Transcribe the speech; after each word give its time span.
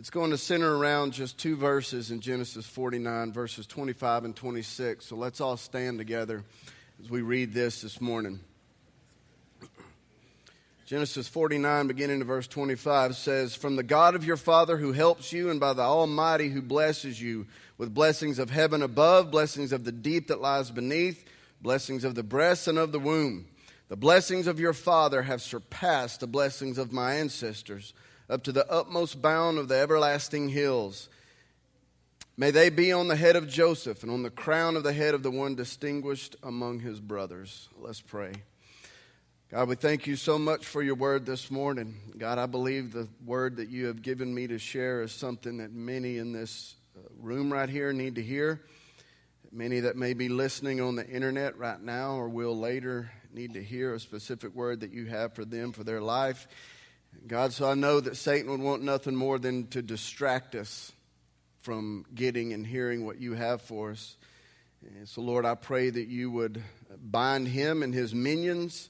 It's 0.00 0.08
going 0.08 0.30
to 0.30 0.38
center 0.38 0.78
around 0.78 1.12
just 1.12 1.36
two 1.36 1.56
verses 1.56 2.10
in 2.10 2.20
Genesis 2.20 2.64
49, 2.64 3.34
verses 3.34 3.66
25 3.66 4.24
and 4.24 4.34
26. 4.34 5.04
So 5.04 5.14
let's 5.14 5.42
all 5.42 5.58
stand 5.58 5.98
together 5.98 6.42
as 7.02 7.10
we 7.10 7.20
read 7.20 7.52
this 7.52 7.82
this 7.82 8.00
morning. 8.00 8.40
Genesis 10.86 11.28
49, 11.28 11.86
beginning 11.86 12.22
in 12.22 12.26
verse 12.26 12.46
25, 12.46 13.14
says, 13.14 13.54
From 13.54 13.76
the 13.76 13.82
God 13.82 14.14
of 14.14 14.24
your 14.24 14.38
father 14.38 14.78
who 14.78 14.92
helps 14.92 15.34
you, 15.34 15.50
and 15.50 15.60
by 15.60 15.74
the 15.74 15.82
Almighty 15.82 16.48
who 16.48 16.62
blesses 16.62 17.20
you 17.20 17.46
with 17.76 17.92
blessings 17.92 18.38
of 18.38 18.48
heaven 18.48 18.82
above, 18.82 19.30
blessings 19.30 19.70
of 19.70 19.84
the 19.84 19.92
deep 19.92 20.28
that 20.28 20.40
lies 20.40 20.70
beneath, 20.70 21.26
blessings 21.60 22.04
of 22.04 22.14
the 22.14 22.22
breast 22.22 22.66
and 22.68 22.78
of 22.78 22.92
the 22.92 22.98
womb. 22.98 23.48
The 23.88 23.96
blessings 23.96 24.46
of 24.46 24.58
your 24.58 24.72
father 24.72 25.24
have 25.24 25.42
surpassed 25.42 26.20
the 26.20 26.26
blessings 26.26 26.78
of 26.78 26.90
my 26.90 27.16
ancestors 27.16 27.92
up 28.30 28.44
to 28.44 28.52
the 28.52 28.70
utmost 28.70 29.20
bound 29.20 29.58
of 29.58 29.68
the 29.68 29.76
everlasting 29.76 30.48
hills. 30.48 31.08
May 32.36 32.52
they 32.52 32.70
be 32.70 32.92
on 32.92 33.08
the 33.08 33.16
head 33.16 33.34
of 33.34 33.48
Joseph 33.48 34.02
and 34.02 34.12
on 34.12 34.22
the 34.22 34.30
crown 34.30 34.76
of 34.76 34.84
the 34.84 34.92
head 34.92 35.14
of 35.14 35.22
the 35.22 35.30
one 35.30 35.56
distinguished 35.56 36.36
among 36.42 36.80
his 36.80 37.00
brothers. 37.00 37.68
Let's 37.76 38.00
pray. 38.00 38.32
God, 39.50 39.68
we 39.68 39.74
thank 39.74 40.06
you 40.06 40.14
so 40.14 40.38
much 40.38 40.64
for 40.64 40.80
your 40.80 40.94
word 40.94 41.26
this 41.26 41.50
morning. 41.50 41.96
God, 42.16 42.38
I 42.38 42.46
believe 42.46 42.92
the 42.92 43.08
word 43.26 43.56
that 43.56 43.68
you 43.68 43.86
have 43.86 44.00
given 44.00 44.32
me 44.32 44.46
to 44.46 44.58
share 44.60 45.02
is 45.02 45.10
something 45.10 45.56
that 45.56 45.72
many 45.72 46.18
in 46.18 46.32
this 46.32 46.76
uh, 46.96 47.00
room 47.18 47.52
right 47.52 47.68
here 47.68 47.92
need 47.92 48.14
to 48.14 48.22
hear. 48.22 48.62
Many 49.50 49.80
that 49.80 49.96
may 49.96 50.14
be 50.14 50.28
listening 50.28 50.80
on 50.80 50.94
the 50.94 51.06
internet 51.06 51.58
right 51.58 51.82
now 51.82 52.12
or 52.12 52.28
will 52.28 52.56
later 52.56 53.10
need 53.34 53.54
to 53.54 53.62
hear 53.62 53.92
a 53.92 53.98
specific 53.98 54.54
word 54.54 54.80
that 54.80 54.92
you 54.92 55.06
have 55.06 55.34
for 55.34 55.44
them 55.44 55.72
for 55.72 55.82
their 55.82 56.00
life. 56.00 56.46
God, 57.26 57.52
so 57.52 57.68
I 57.68 57.74
know 57.74 58.00
that 58.00 58.16
Satan 58.16 58.50
would 58.50 58.60
want 58.60 58.82
nothing 58.82 59.14
more 59.14 59.38
than 59.38 59.66
to 59.68 59.82
distract 59.82 60.54
us 60.54 60.92
from 61.60 62.04
getting 62.14 62.52
and 62.52 62.66
hearing 62.66 63.04
what 63.04 63.20
you 63.20 63.34
have 63.34 63.62
for 63.62 63.90
us. 63.90 64.16
And 64.96 65.08
so, 65.08 65.20
Lord, 65.20 65.44
I 65.44 65.54
pray 65.54 65.90
that 65.90 66.08
you 66.08 66.30
would 66.30 66.62
bind 67.00 67.48
him 67.48 67.82
and 67.82 67.92
his 67.92 68.14
minions 68.14 68.88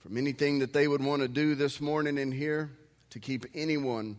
from 0.00 0.16
anything 0.16 0.58
that 0.58 0.72
they 0.72 0.88
would 0.88 1.02
want 1.02 1.22
to 1.22 1.28
do 1.28 1.54
this 1.54 1.80
morning 1.80 2.18
in 2.18 2.32
here 2.32 2.70
to 3.10 3.20
keep 3.20 3.46
anyone 3.54 4.16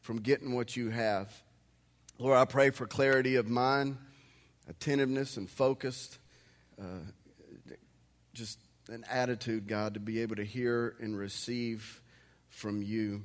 from 0.00 0.20
getting 0.20 0.54
what 0.54 0.76
you 0.76 0.90
have. 0.90 1.32
Lord, 2.18 2.36
I 2.36 2.44
pray 2.44 2.70
for 2.70 2.86
clarity 2.86 3.36
of 3.36 3.48
mind, 3.48 3.96
attentiveness, 4.68 5.36
and 5.36 5.48
focused, 5.48 6.18
uh, 6.80 6.84
just 8.34 8.58
an 8.88 9.04
attitude, 9.10 9.66
God, 9.66 9.94
to 9.94 10.00
be 10.00 10.20
able 10.22 10.36
to 10.36 10.44
hear 10.44 10.94
and 11.00 11.18
receive 11.18 12.00
from 12.50 12.82
you. 12.82 13.24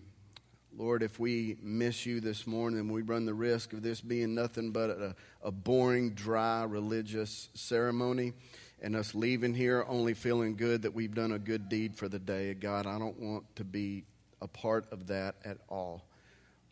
Lord, 0.77 1.03
if 1.03 1.19
we 1.19 1.57
miss 1.61 2.05
you 2.05 2.19
this 2.19 2.45
morning, 2.45 2.91
we 2.91 3.01
run 3.01 3.25
the 3.25 3.33
risk 3.33 3.73
of 3.73 3.81
this 3.81 4.01
being 4.01 4.35
nothing 4.35 4.71
but 4.71 4.89
a, 4.89 5.15
a, 5.41 5.51
boring, 5.51 6.11
dry 6.11 6.63
religious 6.63 7.49
ceremony 7.53 8.33
and 8.81 8.95
us 8.95 9.15
leaving 9.15 9.53
here 9.53 9.85
only 9.87 10.13
feeling 10.13 10.55
good 10.55 10.81
that 10.81 10.93
we've 10.93 11.15
done 11.15 11.31
a 11.31 11.39
good 11.39 11.69
deed 11.69 11.95
for 11.95 12.09
the 12.09 12.19
day. 12.19 12.53
God, 12.53 12.85
I 12.87 12.99
don't 12.99 13.19
want 13.19 13.55
to 13.55 13.63
be 13.63 14.03
a 14.41 14.47
part 14.47 14.85
of 14.91 15.07
that 15.07 15.35
at 15.45 15.57
all. 15.69 16.03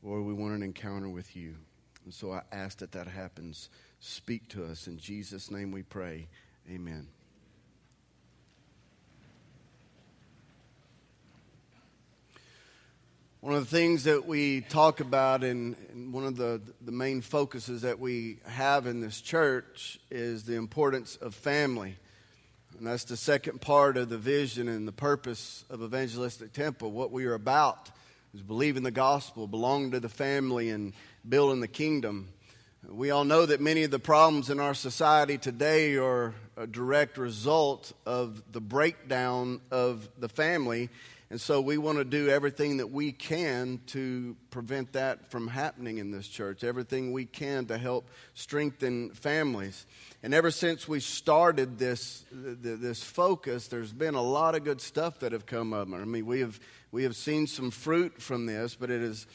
Lord, 0.01 0.25
we 0.25 0.33
want 0.33 0.53
an 0.53 0.63
encounter 0.63 1.09
with 1.09 1.35
you. 1.35 1.55
And 2.03 2.13
so 2.13 2.33
I 2.33 2.41
ask 2.51 2.79
that 2.79 2.91
that 2.91 3.07
happens. 3.07 3.69
Speak 4.01 4.49
to 4.49 4.65
us. 4.65 4.87
In 4.87 4.97
Jesus' 4.97 5.49
name 5.49 5.71
we 5.71 5.83
pray. 5.83 6.27
Amen. 6.69 7.07
One 13.43 13.55
of 13.55 13.69
the 13.69 13.77
things 13.77 14.05
that 14.05 14.25
we 14.25 14.61
talk 14.61 15.01
about, 15.01 15.43
and, 15.43 15.75
one 16.13 16.23
of 16.23 16.37
the, 16.37 16.61
the 16.79 16.93
main 16.93 17.19
focuses 17.19 17.81
that 17.81 17.99
we 17.99 18.37
have 18.45 18.87
in 18.87 19.01
this 19.01 19.19
church, 19.19 19.99
is 20.09 20.45
the 20.45 20.55
importance 20.55 21.17
of 21.17 21.35
family. 21.35 21.97
And 22.77 22.87
that's 22.87 23.03
the 23.03 23.17
second 23.17 23.59
part 23.59 23.97
of 23.97 24.07
the 24.07 24.17
vision 24.17 24.69
and 24.69 24.87
the 24.87 24.93
purpose 24.93 25.65
of 25.69 25.83
Evangelistic 25.83 26.53
Temple. 26.53 26.91
What 26.91 27.11
we 27.11 27.25
are 27.25 27.33
about 27.33 27.91
is 28.33 28.41
believing 28.41 28.83
the 28.83 28.91
gospel, 28.91 29.45
belonging 29.45 29.91
to 29.91 29.99
the 29.99 30.07
family, 30.07 30.69
and 30.69 30.93
building 31.27 31.59
the 31.59 31.67
kingdom. 31.67 32.29
We 32.87 33.11
all 33.11 33.25
know 33.25 33.45
that 33.45 33.59
many 33.59 33.83
of 33.83 33.91
the 33.91 33.99
problems 33.99 34.49
in 34.49 34.61
our 34.61 34.73
society 34.73 35.37
today 35.37 35.97
are 35.97 36.33
a 36.55 36.65
direct 36.65 37.17
result 37.17 37.91
of 38.05 38.41
the 38.53 38.61
breakdown 38.61 39.59
of 39.69 40.07
the 40.17 40.29
family 40.29 40.89
and 41.33 41.41
so 41.41 41.61
we 41.61 41.79
want 41.79 41.97
to 41.97 42.03
do 42.05 42.29
everything 42.29 42.77
that 42.77 42.91
we 42.91 43.11
can 43.11 43.81
to 43.87 44.37
prevent 44.51 44.93
that 44.93 45.31
from 45.31 45.47
happening 45.47 45.97
in 45.97 46.11
this 46.11 46.27
church, 46.27 46.63
everything 46.63 47.11
we 47.11 47.25
can 47.25 47.65
to 47.65 47.77
help 47.79 48.07
strengthen 48.35 49.09
families. 49.15 49.87
And 50.21 50.35
ever 50.35 50.51
since 50.51 50.87
we 50.87 50.99
started 50.99 51.79
this, 51.79 52.23
this 52.31 53.01
focus, 53.01 53.67
there's 53.67 53.91
been 53.91 54.13
a 54.13 54.21
lot 54.21 54.53
of 54.53 54.63
good 54.63 54.79
stuff 54.79 55.21
that 55.21 55.31
have 55.31 55.47
come 55.47 55.73
up. 55.73 55.91
I 55.91 56.05
mean, 56.05 56.23
we 56.23 56.41
have, 56.41 56.59
we 56.91 57.01
have 57.01 57.15
seen 57.15 57.47
some 57.47 57.71
fruit 57.71 58.21
from 58.21 58.45
this, 58.45 58.75
but 58.75 58.91
it 58.91 59.01
has 59.01 59.25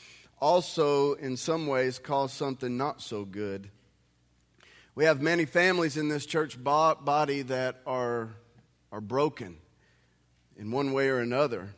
also, 0.41 1.15
in 1.15 1.37
some 1.37 1.67
ways, 1.67 1.99
caused 1.99 2.37
something 2.37 2.77
not 2.77 3.03
so 3.03 3.25
good. 3.25 3.71
We 4.95 5.03
have 5.07 5.21
many 5.21 5.47
families 5.47 5.97
in 5.97 6.09
this 6.09 6.27
church 6.27 6.63
body 6.63 7.43
that 7.43 7.81
are, 7.89 8.29
are 8.93 9.01
broken 9.01 9.57
in 10.57 10.71
one 10.71 10.93
way 10.93 11.09
or 11.09 11.19
another. 11.19 11.71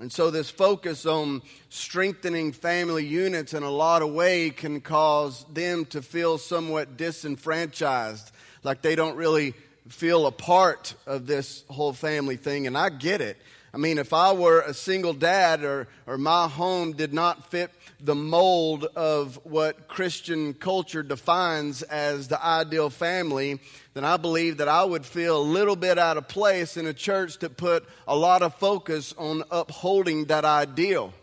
And 0.00 0.12
so, 0.12 0.30
this 0.30 0.50
focus 0.50 1.06
on 1.06 1.40
strengthening 1.68 2.52
family 2.52 3.06
units 3.06 3.54
in 3.54 3.62
a 3.62 3.70
lot 3.70 4.02
of 4.02 4.12
ways 4.12 4.54
can 4.56 4.80
cause 4.80 5.46
them 5.52 5.84
to 5.86 6.02
feel 6.02 6.36
somewhat 6.36 6.96
disenfranchised, 6.96 8.32
like 8.64 8.82
they 8.82 8.96
don't 8.96 9.16
really 9.16 9.54
feel 9.88 10.26
a 10.26 10.32
part 10.32 10.94
of 11.06 11.26
this 11.26 11.64
whole 11.68 11.92
family 11.92 12.36
thing. 12.36 12.66
And 12.66 12.76
I 12.76 12.88
get 12.88 13.20
it. 13.20 13.36
I 13.72 13.76
mean, 13.76 13.98
if 13.98 14.12
I 14.12 14.32
were 14.32 14.60
a 14.60 14.74
single 14.74 15.14
dad 15.14 15.62
or, 15.62 15.88
or 16.06 16.18
my 16.18 16.48
home 16.48 16.92
did 16.92 17.12
not 17.12 17.50
fit 17.50 17.70
the 18.04 18.14
mold 18.14 18.84
of 18.96 19.40
what 19.44 19.88
Christian 19.88 20.52
culture 20.52 21.02
defines 21.02 21.82
as 21.82 22.28
the 22.28 22.44
ideal 22.44 22.90
family, 22.90 23.58
then 23.94 24.04
I 24.04 24.18
believe 24.18 24.58
that 24.58 24.68
I 24.68 24.84
would 24.84 25.06
feel 25.06 25.40
a 25.40 25.42
little 25.42 25.74
bit 25.74 25.98
out 25.98 26.18
of 26.18 26.28
place 26.28 26.76
in 26.76 26.86
a 26.86 26.92
church 26.92 27.38
that 27.38 27.56
put 27.56 27.88
a 28.06 28.14
lot 28.14 28.42
of 28.42 28.54
focus 28.56 29.14
on 29.16 29.42
upholding 29.50 30.26
that 30.26 30.44
ideal. 30.44 31.14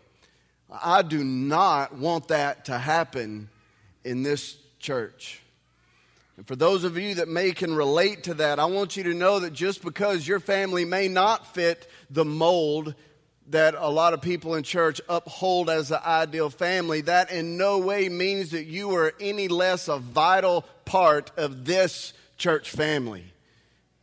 I 0.72 1.04
do 1.04 1.24
not 1.24 1.96
want 1.96 2.30
that 2.30 2.66
to 2.66 2.80
happen 2.80 3.50
in 4.04 4.24
this 4.24 4.58
church. 4.80 5.44
And 6.38 6.48
for 6.48 6.56
those 6.56 6.84
of 6.84 6.98
you 6.98 7.16
that 7.16 7.28
may 7.28 7.52
can 7.52 7.76
relate 7.76 8.24
to 8.24 8.34
that, 8.36 8.58
I 8.58 8.66
want 8.66 8.98
you 8.98 9.04
to 9.04 9.14
know 9.14 9.40
that 9.42 9.54
just 9.54 9.84
because 9.84 10.28
your 10.28 10.40
family 10.40 10.86
may 10.86 11.08
not 11.08 11.54
fit 11.54 11.88
the 12.10 12.26
mold 12.26 12.96
that 13.50 13.76
a 13.78 13.90
lot 13.90 14.14
of 14.14 14.22
people 14.22 14.56
in 14.56 14.64
church 14.64 15.02
uphold 15.10 15.70
as 15.70 15.90
the 15.90 16.08
ideal 16.08 16.50
family, 16.50 17.02
that 17.02 17.32
in 17.32 17.58
no 17.58 17.80
way 17.80 18.08
means 18.08 18.52
that 18.52 18.66
you 18.66 18.96
are 18.96 19.14
any 19.20 19.48
less 19.48 19.88
a 19.88 19.98
vital 19.98 20.64
part 20.86 21.32
of 21.38 21.66
this 21.66 22.14
church 22.38 22.70
family. 22.70 23.26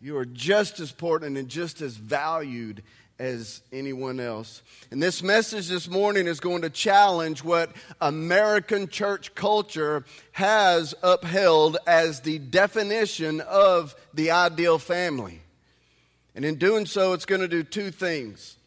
You 0.00 0.16
are 0.18 0.26
just 0.26 0.80
as 0.80 0.90
important 0.90 1.38
and 1.38 1.48
just 1.48 1.80
as 1.80 1.96
valued 1.96 2.82
as 3.18 3.62
anyone 3.72 4.20
else. 4.20 4.62
And 4.90 5.02
this 5.02 5.22
message 5.22 5.68
this 5.68 5.88
morning 5.88 6.28
is 6.28 6.38
going 6.38 6.62
to 6.62 6.70
challenge 6.70 7.42
what 7.42 7.72
American 8.00 8.86
church 8.86 9.34
culture 9.34 10.04
has 10.32 10.94
upheld 11.02 11.78
as 11.86 12.20
the 12.20 12.38
definition 12.38 13.40
of 13.40 13.96
the 14.14 14.30
ideal 14.30 14.78
family. 14.78 15.40
And 16.36 16.44
in 16.44 16.56
doing 16.56 16.86
so, 16.86 17.12
it's 17.12 17.24
going 17.24 17.40
to 17.40 17.48
do 17.48 17.64
two 17.64 17.90
things. 17.90 18.57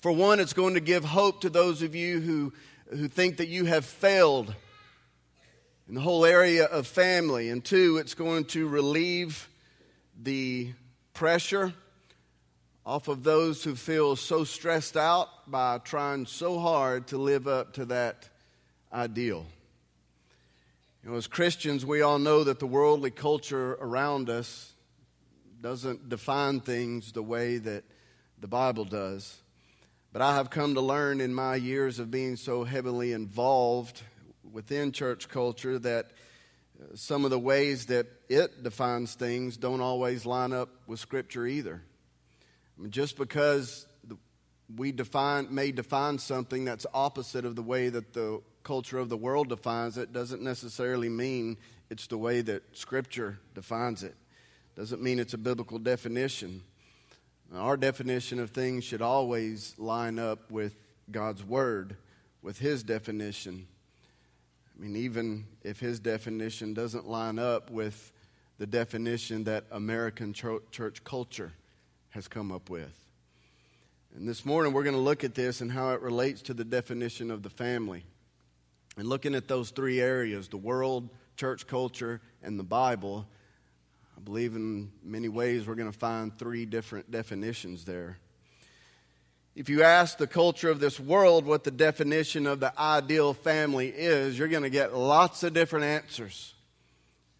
For 0.00 0.12
one, 0.12 0.38
it's 0.38 0.52
going 0.52 0.74
to 0.74 0.80
give 0.80 1.04
hope 1.04 1.40
to 1.40 1.50
those 1.50 1.82
of 1.82 1.96
you 1.96 2.20
who, 2.20 2.52
who 2.90 3.08
think 3.08 3.38
that 3.38 3.48
you 3.48 3.64
have 3.64 3.84
failed 3.84 4.54
in 5.88 5.94
the 5.94 6.00
whole 6.00 6.24
area 6.24 6.66
of 6.66 6.86
family. 6.86 7.48
And 7.48 7.64
two, 7.64 7.96
it's 7.96 8.14
going 8.14 8.44
to 8.46 8.68
relieve 8.68 9.48
the 10.22 10.72
pressure 11.14 11.72
off 12.86 13.08
of 13.08 13.24
those 13.24 13.64
who 13.64 13.74
feel 13.74 14.14
so 14.14 14.44
stressed 14.44 14.96
out 14.96 15.28
by 15.50 15.78
trying 15.78 16.26
so 16.26 16.60
hard 16.60 17.08
to 17.08 17.18
live 17.18 17.48
up 17.48 17.72
to 17.74 17.84
that 17.86 18.28
ideal. 18.92 19.46
You 21.02 21.10
know, 21.10 21.16
as 21.16 21.26
Christians, 21.26 21.84
we 21.84 22.02
all 22.02 22.20
know 22.20 22.44
that 22.44 22.60
the 22.60 22.66
worldly 22.66 23.10
culture 23.10 23.72
around 23.80 24.30
us 24.30 24.72
doesn't 25.60 26.08
define 26.08 26.60
things 26.60 27.10
the 27.10 27.22
way 27.22 27.58
that 27.58 27.82
the 28.40 28.46
Bible 28.46 28.84
does. 28.84 29.38
But 30.12 30.22
I 30.22 30.36
have 30.36 30.48
come 30.48 30.74
to 30.74 30.80
learn 30.80 31.20
in 31.20 31.34
my 31.34 31.56
years 31.56 31.98
of 31.98 32.10
being 32.10 32.36
so 32.36 32.64
heavily 32.64 33.12
involved 33.12 34.02
within 34.50 34.90
church 34.92 35.28
culture 35.28 35.78
that 35.78 36.06
uh, 36.80 36.96
some 36.96 37.24
of 37.24 37.30
the 37.30 37.38
ways 37.38 37.86
that 37.86 38.06
it 38.28 38.62
defines 38.62 39.14
things 39.14 39.56
don't 39.58 39.82
always 39.82 40.24
line 40.24 40.52
up 40.52 40.70
with 40.86 40.98
Scripture 40.98 41.46
either. 41.46 41.82
I 42.78 42.82
mean, 42.82 42.90
just 42.90 43.18
because 43.18 43.86
we 44.74 44.92
define, 44.92 45.54
may 45.54 45.72
define 45.72 46.18
something 46.18 46.64
that's 46.64 46.86
opposite 46.94 47.44
of 47.44 47.56
the 47.56 47.62
way 47.62 47.88
that 47.88 48.12
the 48.12 48.40
culture 48.62 48.98
of 48.98 49.08
the 49.08 49.16
world 49.16 49.48
defines 49.48 49.98
it 49.98 50.12
doesn't 50.12 50.42
necessarily 50.42 51.08
mean 51.08 51.56
it's 51.90 52.06
the 52.06 52.18
way 52.18 52.40
that 52.42 52.62
Scripture 52.76 53.38
defines 53.54 54.02
it. 54.02 54.14
Doesn't 54.76 55.02
mean 55.02 55.18
it's 55.18 55.34
a 55.34 55.38
biblical 55.38 55.78
definition. 55.78 56.62
Our 57.54 57.78
definition 57.78 58.38
of 58.40 58.50
things 58.50 58.84
should 58.84 59.00
always 59.00 59.74
line 59.78 60.18
up 60.18 60.50
with 60.50 60.74
God's 61.10 61.42
Word, 61.42 61.96
with 62.42 62.58
His 62.58 62.82
definition. 62.82 63.66
I 64.76 64.82
mean, 64.82 64.96
even 64.96 65.46
if 65.62 65.80
His 65.80 65.98
definition 65.98 66.74
doesn't 66.74 67.08
line 67.08 67.38
up 67.38 67.70
with 67.70 68.12
the 68.58 68.66
definition 68.66 69.44
that 69.44 69.64
American 69.70 70.34
church 70.34 71.02
culture 71.04 71.52
has 72.10 72.28
come 72.28 72.52
up 72.52 72.68
with. 72.68 72.92
And 74.14 74.28
this 74.28 74.44
morning 74.44 74.72
we're 74.72 74.82
going 74.82 74.96
to 74.96 75.00
look 75.00 75.24
at 75.24 75.34
this 75.34 75.60
and 75.60 75.72
how 75.72 75.92
it 75.92 76.02
relates 76.02 76.42
to 76.42 76.54
the 76.54 76.64
definition 76.64 77.30
of 77.30 77.42
the 77.42 77.50
family. 77.50 78.04
And 78.96 79.08
looking 79.08 79.34
at 79.34 79.48
those 79.48 79.70
three 79.70 80.00
areas 80.00 80.48
the 80.48 80.56
world, 80.58 81.08
church 81.36 81.66
culture, 81.66 82.20
and 82.42 82.58
the 82.58 82.64
Bible, 82.64 83.26
I 84.18 84.20
believe 84.20 84.56
in 84.56 84.90
many 85.04 85.28
ways 85.28 85.64
we're 85.64 85.76
going 85.76 85.92
to 85.92 85.96
find 85.96 86.36
three 86.36 86.66
different 86.66 87.08
definitions 87.08 87.84
there. 87.84 88.18
If 89.54 89.68
you 89.68 89.84
ask 89.84 90.18
the 90.18 90.26
culture 90.26 90.70
of 90.70 90.80
this 90.80 90.98
world 90.98 91.46
what 91.46 91.62
the 91.62 91.70
definition 91.70 92.48
of 92.48 92.58
the 92.58 92.76
ideal 92.80 93.32
family 93.32 93.90
is, 93.94 94.36
you're 94.36 94.48
going 94.48 94.64
to 94.64 94.70
get 94.70 94.92
lots 94.92 95.44
of 95.44 95.52
different 95.54 95.84
answers. 95.84 96.52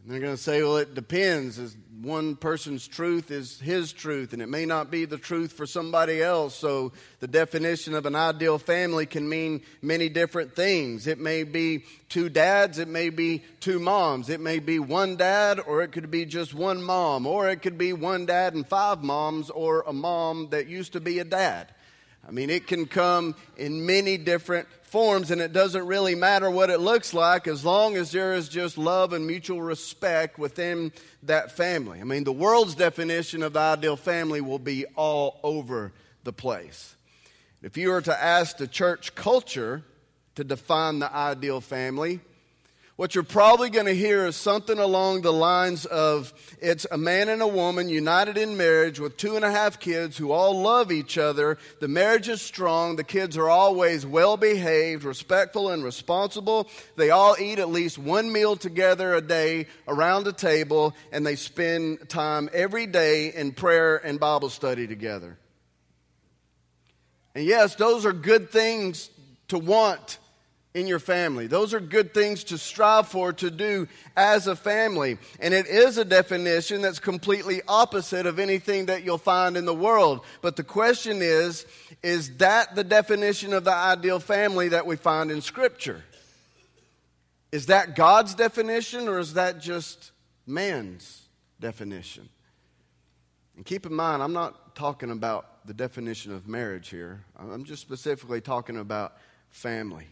They're 0.09 0.21
going 0.21 0.37
to 0.37 0.43
say, 0.43 0.63
well, 0.63 0.79
it 0.79 0.95
depends. 0.95 1.77
One 2.01 2.35
person's 2.35 2.89
truth 2.89 3.31
is 3.31 3.61
his 3.61 3.93
truth, 3.93 4.33
and 4.33 4.41
it 4.41 4.49
may 4.49 4.65
not 4.65 4.91
be 4.91 5.05
the 5.05 5.19
truth 5.19 5.53
for 5.53 5.67
somebody 5.67 6.23
else. 6.23 6.55
So 6.55 6.93
the 7.21 7.27
definition 7.29 7.93
of 7.93 8.07
an 8.07 8.15
ideal 8.15 8.59
family 8.59 9.05
can 9.05 9.29
mean 9.29 9.61
many 9.83 10.09
different 10.09 10.57
things. 10.57 11.07
It 11.07 11.19
may 11.19 11.43
be 11.43 11.85
two 12.09 12.31
dads, 12.31 12.79
it 12.79 12.89
may 12.89 13.11
be 13.11 13.45
two 13.61 13.79
moms, 13.79 14.31
it 14.31 14.41
may 14.41 14.61
be 14.61 14.79
one 14.79 15.17
dad, 15.17 15.61
or 15.61 15.83
it 15.83 15.93
could 15.93 16.11
be 16.11 16.25
just 16.25 16.55
one 16.55 16.83
mom, 16.83 17.27
or 17.27 17.51
it 17.51 17.61
could 17.61 17.77
be 17.77 17.93
one 17.93 18.25
dad 18.25 18.55
and 18.55 18.67
five 18.67 19.03
moms, 19.03 19.51
or 19.51 19.83
a 19.87 19.93
mom 19.93 20.49
that 20.53 20.69
used 20.69 20.95
to 20.95 21.01
be 21.01 21.19
a 21.19 21.25
dad. 21.25 21.69
I 22.27 22.31
mean, 22.31 22.49
it 22.49 22.67
can 22.67 22.87
come 22.87 23.35
in 23.59 23.85
many 23.85 24.17
different 24.17 24.69
forms, 24.89 25.31
and 25.31 25.41
it 25.41 25.53
doesn't 25.53 25.87
really 25.87 26.15
matter 26.15 26.51
what 26.51 26.71
it 26.71 26.81
looks 26.81 27.15
like 27.15 27.47
as 27.47 27.65
long 27.65 27.97
as 27.97 28.11
there 28.11 28.35
is 28.35 28.49
just 28.49 28.77
love 28.77 29.13
and 29.13 29.27
mutual 29.27 29.63
respect 29.63 30.39
within 30.39 30.93
that 31.23 31.53
family. 31.53 32.01
I 32.01 32.05
mean, 32.05 32.25
the 32.25 32.33
world's 32.33 32.75
definition 32.75 33.43
of 33.43 33.53
the 33.53 33.61
ideal 33.61 33.97
family 33.97 34.41
will 34.41 34.59
be 34.59 34.87
all 34.97 35.41
over 35.43 35.93
the 36.25 36.33
place. 36.33 36.95
If 37.63 37.77
you 37.77 37.91
were 37.91 38.03
to 38.03 38.23
ask 38.23 38.57
the 38.57 38.69
church 38.69 39.15
culture 39.15 39.83
to 40.35 40.45
define 40.45 40.99
the 40.99 41.13
ideal 41.15 41.61
family, 41.61 42.21
what 42.99 43.15
you're 43.15 43.23
probably 43.23 43.71
going 43.71 43.87
to 43.87 43.95
hear 43.95 44.27
is 44.27 44.35
something 44.35 44.77
along 44.77 45.21
the 45.21 45.33
lines 45.33 45.87
of 45.87 46.35
it's 46.61 46.85
a 46.91 46.99
man 46.99 47.29
and 47.29 47.41
a 47.41 47.47
woman 47.47 47.89
united 47.89 48.37
in 48.37 48.57
marriage 48.57 48.99
with 48.99 49.17
two 49.17 49.37
and 49.37 49.45
a 49.45 49.51
half 49.53 49.79
kids 49.79 50.17
who 50.17 50.33
all 50.33 50.61
love 50.61 50.91
each 50.91 51.17
other. 51.17 51.59
The 51.79 51.87
marriage 51.87 52.29
is 52.29 52.43
strong. 52.43 52.97
The 52.97 53.05
kids 53.05 53.37
are 53.37 53.49
always 53.49 54.05
well 54.05 54.37
behaved, 54.37 55.05
respectful, 55.05 55.71
and 55.71 55.85
responsible. 55.85 56.69
They 56.97 57.11
all 57.11 57.37
eat 57.39 57.61
at 57.61 57.69
least 57.69 57.99
one 57.99 58.33
meal 58.33 58.57
together 58.57 59.15
a 59.15 59.21
day 59.21 59.69
around 59.87 60.25
the 60.25 60.33
table, 60.33 60.93
and 61.13 61.25
they 61.25 61.37
spend 61.37 62.09
time 62.09 62.51
every 62.53 62.89
day 62.89 63.33
in 63.33 63.53
prayer 63.53 63.99
and 63.99 64.19
Bible 64.19 64.51
study 64.51 64.89
together. 64.89 65.39
And 67.37 67.45
yes, 67.45 67.77
those 67.77 68.05
are 68.05 68.13
good 68.13 68.51
things 68.51 69.09
to 69.47 69.59
want 69.61 70.19
in 70.79 70.87
your 70.87 70.99
family. 70.99 71.47
Those 71.47 71.75
are 71.75 71.81
good 71.81 72.15
things 72.15 72.45
to 72.45 72.59
strive 72.59 73.09
for, 73.09 73.33
to 73.35 73.51
do 73.51 73.89
as 74.17 74.47
a 74.47 74.55
family. 74.55 75.19
And 75.41 75.53
it 75.53 75.67
is 75.67 75.99
a 75.99 76.05
definition 76.05 76.83
that's 76.83 76.99
completely 76.99 77.63
opposite 77.67 78.27
of 78.27 78.39
anything 78.39 78.87
that 78.87 79.05
you'll 79.05 79.19
find 79.19 79.57
in 79.57 79.65
the 79.65 79.75
world. 79.75 80.21
But 80.41 80.57
the 80.57 80.65
question 80.65 81.19
is 81.21 81.67
is 82.03 82.37
that 82.37 82.77
the 82.77 82.85
definition 82.85 83.53
of 83.53 83.65
the 83.65 83.75
ideal 83.75 84.21
family 84.21 84.69
that 84.69 84.87
we 84.87 84.97
find 84.97 85.31
in 85.31 85.41
Scripture? 85.41 86.05
Is 87.51 87.67
that 87.67 87.97
God's 87.97 88.35
definition 88.35 89.09
or 89.09 89.19
is 89.19 89.35
that 89.35 89.61
just 89.61 90.13
man's 90.47 91.23
definition? 91.59 92.29
And 93.57 93.65
keep 93.65 93.87
in 93.87 93.95
mind, 93.95 94.23
I'm 94.23 94.35
not 94.35 94.77
talking 94.77 95.11
about 95.11 95.67
the 95.67 95.75
definition 95.75 96.33
of 96.33 96.47
marriage 96.47 96.89
here, 96.89 97.25
I'm 97.37 97.65
just 97.65 97.83
specifically 97.83 98.41
talking 98.41 98.77
about 98.77 99.17
family. 99.51 100.07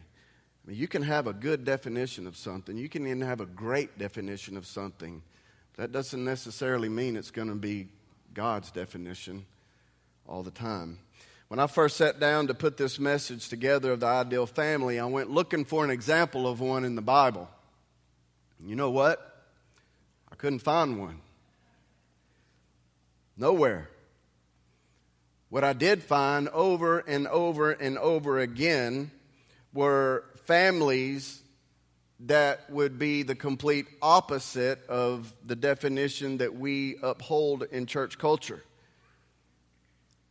You 0.69 0.89
can 0.89 1.03
have 1.03 1.27
a 1.29 1.33
good 1.33 1.65
definition 1.65 2.27
of 2.27 2.37
something, 2.37 2.77
you 2.77 2.89
can 2.89 3.07
even 3.07 3.21
have 3.21 3.41
a 3.41 3.47
great 3.47 3.99
definition 3.99 4.57
of 4.57 4.67
something. 4.67 5.23
That 5.77 5.93
doesn't 5.93 6.25
necessarily 6.25 6.89
mean 6.89 7.17
it's 7.17 7.31
going 7.31 7.49
to 7.49 7.55
be 7.55 7.89
God's 8.35 8.71
definition 8.71 9.47
all 10.27 10.43
the 10.43 10.51
time. 10.51 10.99
When 11.49 11.61
I 11.61 11.69
first 11.69 11.97
sat 11.97 12.19
down 12.19 12.49
to 12.49 12.55
put 12.55 12.77
this 12.77 12.99
message 12.99 13.49
together 13.49 13.93
of 13.93 14.01
the 14.01 14.07
ideal 14.07 14.47
family, 14.47 14.99
I 14.99 15.05
went 15.05 15.31
looking 15.31 15.65
for 15.65 15.85
an 15.85 15.91
example 15.91 16.49
of 16.49 16.61
one 16.61 16.85
in 16.85 16.97
the 16.97 17.03
Bible. 17.03 17.49
You 18.65 18.75
know 18.75 18.91
what? 18.91 19.45
I 20.31 20.35
couldn't 20.35 20.59
find 20.61 20.99
one. 20.99 21.21
Nowhere. 23.37 23.89
What 25.49 25.63
I 25.63 25.73
did 25.73 26.03
find 26.03 26.49
over 26.49 26.99
and 26.99 27.29
over 27.29 27.71
and 27.71 27.97
over 27.99 28.41
again 28.41 29.13
were 29.73 30.25
families 30.47 31.43
that 32.21 32.71
would 32.71 32.99
be 32.99 33.23
the 33.23 33.35
complete 33.35 33.87
opposite 34.01 34.87
of 34.89 35.33
the 35.45 35.57
definition 35.57 36.39
that 36.39 36.55
we 36.55 36.97
uphold 37.03 37.65
in 37.71 37.87
church 37.87 38.19
culture. 38.19 38.63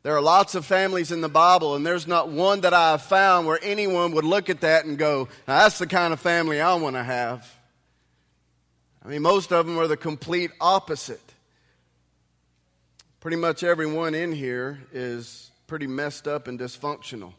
There 0.02 0.16
are 0.16 0.22
lots 0.22 0.56
of 0.56 0.66
families 0.66 1.12
in 1.12 1.22
the 1.22 1.30
Bible, 1.30 1.76
and 1.76 1.86
there's 1.86 2.08
not 2.08 2.30
one 2.30 2.62
that 2.62 2.74
I 2.74 2.92
have 2.92 3.02
found 3.02 3.48
where 3.48 3.60
anyone 3.62 4.12
would 4.14 4.24
look 4.24 4.50
at 4.50 4.62
that 4.62 4.86
and 4.86 4.98
go, 4.98 5.30
that's 5.46 5.80
the 5.80 5.88
kind 5.88 6.14
of 6.14 6.20
family 6.20 6.62
I 6.62 6.76
want 6.76 6.96
to 6.96 7.04
have. 7.04 7.52
I 9.04 9.08
mean, 9.08 9.22
most 9.22 9.52
of 9.52 9.66
them 9.66 9.78
are 9.78 9.88
the 9.88 9.98
complete 9.98 10.52
opposite. 10.62 11.22
Pretty 13.20 13.38
much 13.38 13.64
everyone 13.64 14.14
in 14.14 14.32
here 14.32 14.80
is 14.94 15.50
pretty 15.66 15.88
messed 15.88 16.28
up 16.28 16.48
and 16.48 16.60
dysfunctional. 16.60 17.34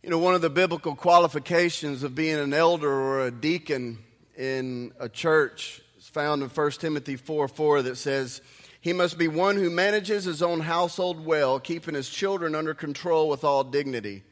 You 0.00 0.10
know, 0.10 0.18
one 0.18 0.36
of 0.36 0.42
the 0.42 0.48
biblical 0.48 0.94
qualifications 0.94 2.04
of 2.04 2.14
being 2.14 2.38
an 2.38 2.54
elder 2.54 2.88
or 2.88 3.26
a 3.26 3.32
deacon 3.32 3.98
in 4.36 4.92
a 5.00 5.08
church 5.08 5.82
is 5.98 6.06
found 6.06 6.40
in 6.40 6.48
1 6.48 6.70
Timothy 6.72 7.16
4 7.16 7.48
4 7.48 7.82
that 7.82 7.96
says, 7.96 8.40
He 8.80 8.92
must 8.92 9.18
be 9.18 9.26
one 9.26 9.56
who 9.56 9.70
manages 9.70 10.22
his 10.22 10.40
own 10.40 10.60
household 10.60 11.26
well, 11.26 11.58
keeping 11.58 11.96
his 11.96 12.08
children 12.08 12.54
under 12.54 12.74
control 12.74 13.28
with 13.28 13.42
all 13.42 13.64
dignity. 13.64 14.22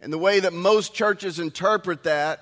And 0.00 0.10
the 0.10 0.18
way 0.18 0.40
that 0.40 0.54
most 0.54 0.94
churches 0.94 1.38
interpret 1.38 2.04
that 2.04 2.40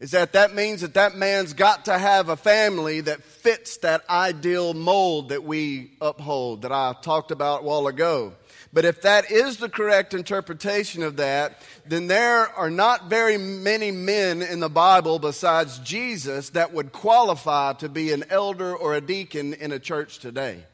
is 0.00 0.10
that 0.10 0.34
that 0.34 0.54
means 0.54 0.82
that 0.82 0.94
that 0.94 1.16
man's 1.16 1.54
got 1.54 1.86
to 1.86 1.98
have 1.98 2.28
a 2.28 2.36
family 2.36 3.00
that 3.00 3.22
fits 3.22 3.78
that 3.78 4.02
ideal 4.10 4.74
mold 4.74 5.30
that 5.30 5.44
we 5.44 5.92
uphold, 6.02 6.62
that 6.62 6.72
I 6.72 6.94
talked 7.00 7.30
about 7.30 7.62
a 7.62 7.64
while 7.64 7.86
ago. 7.86 8.34
But 8.72 8.84
if 8.84 9.00
that 9.02 9.30
is 9.30 9.56
the 9.56 9.68
correct 9.68 10.12
interpretation 10.12 11.02
of 11.02 11.16
that, 11.16 11.62
then 11.86 12.06
there 12.06 12.48
are 12.48 12.70
not 12.70 13.08
very 13.08 13.38
many 13.38 13.90
men 13.90 14.42
in 14.42 14.60
the 14.60 14.68
Bible 14.68 15.18
besides 15.18 15.78
Jesus 15.78 16.50
that 16.50 16.74
would 16.74 16.92
qualify 16.92 17.72
to 17.74 17.88
be 17.88 18.12
an 18.12 18.24
elder 18.28 18.76
or 18.76 18.94
a 18.94 19.00
deacon 19.00 19.54
in 19.54 19.72
a 19.72 19.78
church 19.78 20.18
today. 20.18 20.64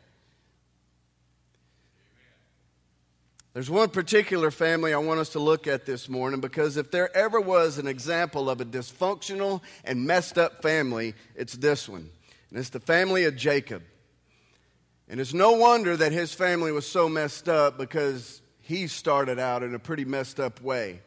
There's 3.52 3.70
one 3.70 3.90
particular 3.90 4.50
family 4.50 4.92
I 4.92 4.98
want 4.98 5.20
us 5.20 5.28
to 5.30 5.38
look 5.38 5.68
at 5.68 5.86
this 5.86 6.08
morning 6.08 6.40
because 6.40 6.76
if 6.76 6.90
there 6.90 7.16
ever 7.16 7.40
was 7.40 7.78
an 7.78 7.86
example 7.86 8.50
of 8.50 8.60
a 8.60 8.64
dysfunctional 8.64 9.62
and 9.84 10.04
messed 10.04 10.38
up 10.38 10.60
family, 10.60 11.14
it's 11.36 11.54
this 11.54 11.88
one. 11.88 12.10
And 12.50 12.58
it's 12.58 12.70
the 12.70 12.80
family 12.80 13.26
of 13.26 13.36
Jacob. 13.36 13.84
And 15.08 15.20
it's 15.20 15.34
no 15.34 15.52
wonder 15.52 15.96
that 15.96 16.12
his 16.12 16.32
family 16.32 16.72
was 16.72 16.86
so 16.86 17.08
messed 17.08 17.48
up 17.48 17.76
because 17.76 18.40
he 18.60 18.86
started 18.86 19.38
out 19.38 19.62
in 19.62 19.74
a 19.74 19.78
pretty 19.78 20.04
messed 20.04 20.40
up 20.40 20.62
way. 20.62 21.00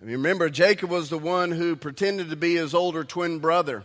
I 0.00 0.04
mean, 0.04 0.16
remember, 0.16 0.50
Jacob 0.50 0.90
was 0.90 1.10
the 1.10 1.18
one 1.18 1.52
who 1.52 1.76
pretended 1.76 2.30
to 2.30 2.36
be 2.36 2.56
his 2.56 2.74
older 2.74 3.04
twin 3.04 3.38
brother 3.38 3.84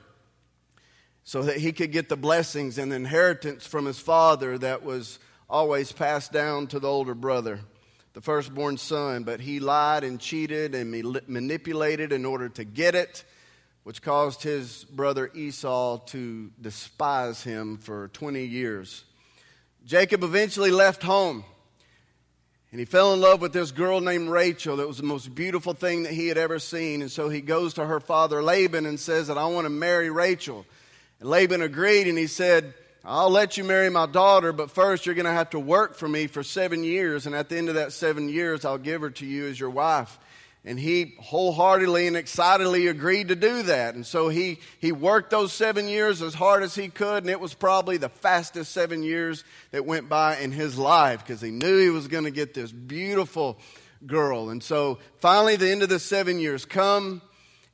so 1.24 1.44
that 1.44 1.58
he 1.58 1.72
could 1.72 1.92
get 1.92 2.10
the 2.10 2.18
blessings 2.18 2.80
and 2.80 2.92
inheritance 2.92 3.68
from 3.68 3.86
his 3.86 4.00
father 4.00 4.58
that 4.58 4.82
was 4.82 5.20
always 5.48 5.92
passed 5.92 6.32
down 6.32 6.66
to 6.68 6.80
the 6.80 6.88
older 6.88 7.14
brother, 7.14 7.60
the 8.14 8.22
firstborn 8.22 8.78
son. 8.78 9.24
But 9.24 9.42
he 9.42 9.60
lied 9.60 10.04
and 10.04 10.20
cheated 10.20 10.74
and 10.74 10.90
manipulated 11.28 12.12
in 12.12 12.26
order 12.26 12.50
to 12.50 12.64
get 12.64 12.96
it, 12.96 13.24
which 13.84 14.02
caused 14.02 14.42
his 14.42 14.86
brother 14.86 15.30
Esau 15.36 16.00
to 16.08 16.50
despise 16.60 17.44
him 17.44 17.78
for 17.78 18.08
20 18.08 18.44
years. 18.44 19.04
Jacob 19.88 20.22
eventually 20.22 20.70
left 20.70 21.02
home. 21.02 21.46
And 22.72 22.80
he 22.80 22.86
fell 22.86 23.14
in 23.14 23.22
love 23.22 23.40
with 23.40 23.54
this 23.54 23.72
girl 23.72 24.02
named 24.02 24.28
Rachel 24.28 24.76
that 24.78 24.88
was 24.88 24.98
the 24.98 25.04
most 25.04 25.34
beautiful 25.34 25.72
thing 25.74 26.04
that 26.04 26.12
he 26.12 26.28
had 26.28 26.38
ever 26.38 26.60
seen. 26.60 27.02
And 27.02 27.10
so 27.10 27.30
he 27.30 27.40
goes 27.40 27.76
to 27.76 27.86
her 27.86 28.02
father 28.02 28.44
Laban 28.44 28.86
and 28.86 29.00
says 29.00 29.28
that 29.28 29.38
I 29.38 29.46
want 29.46 29.64
to 29.64 29.70
marry 29.70 30.10
Rachel. 30.10 30.66
And 31.22 31.30
Laban 31.30 31.62
agreed 31.62 32.08
and 32.08 32.18
he 32.18 32.28
said, 32.28 32.74
I'll 33.06 33.30
let 33.30 33.56
you 33.56 33.64
marry 33.64 33.90
my 33.90 34.06
daughter, 34.06 34.52
but 34.52 34.72
first 34.72 35.06
you're 35.06 35.16
going 35.16 35.24
to 35.24 35.32
have 35.32 35.52
to 35.52 35.60
work 35.60 35.96
for 35.96 36.10
me 36.10 36.28
for 36.28 36.44
seven 36.44 36.84
years. 36.84 37.26
And 37.26 37.34
at 37.34 37.48
the 37.48 37.58
end 37.58 37.70
of 37.70 37.76
that 37.76 37.94
seven 37.94 38.28
years, 38.28 38.66
I'll 38.66 38.78
give 38.78 39.00
her 39.00 39.12
to 39.12 39.26
you 39.26 39.48
as 39.48 39.58
your 39.58 39.70
wife. 39.70 40.20
And 40.68 40.78
he 40.78 41.16
wholeheartedly 41.22 42.08
and 42.08 42.18
excitedly 42.18 42.88
agreed 42.88 43.30
to 43.30 43.38
do 43.38 43.64
that. 43.64 43.96
And 43.96 44.06
so 44.06 44.28
he, 44.28 44.60
he 44.80 44.92
worked 44.92 45.30
those 45.30 45.54
seven 45.54 45.88
years 45.88 46.22
as 46.22 46.34
hard 46.34 46.62
as 46.62 46.76
he 46.76 46.90
could, 46.90 47.24
and 47.24 47.30
it 47.30 47.40
was 47.40 47.54
probably 47.54 47.96
the 47.96 48.10
fastest 48.10 48.74
seven 48.74 49.02
years 49.02 49.46
that 49.72 49.86
went 49.86 50.10
by 50.10 50.36
in 50.40 50.52
his 50.52 50.78
life 50.78 51.26
because 51.26 51.40
he 51.40 51.52
knew 51.52 51.80
he 51.80 51.90
was 51.90 52.10
going 52.10 52.26
to 52.26 52.32
get 52.32 52.54
this 52.54 52.70
beautiful 52.70 53.58
girl. 54.06 54.50
And 54.50 54.62
so 54.62 55.00
finally, 55.20 55.56
the 55.56 55.72
end 55.72 55.84
of 55.84 55.90
the 55.90 56.00
seven 56.00 56.38
years 56.38 56.66
come, 56.66 57.22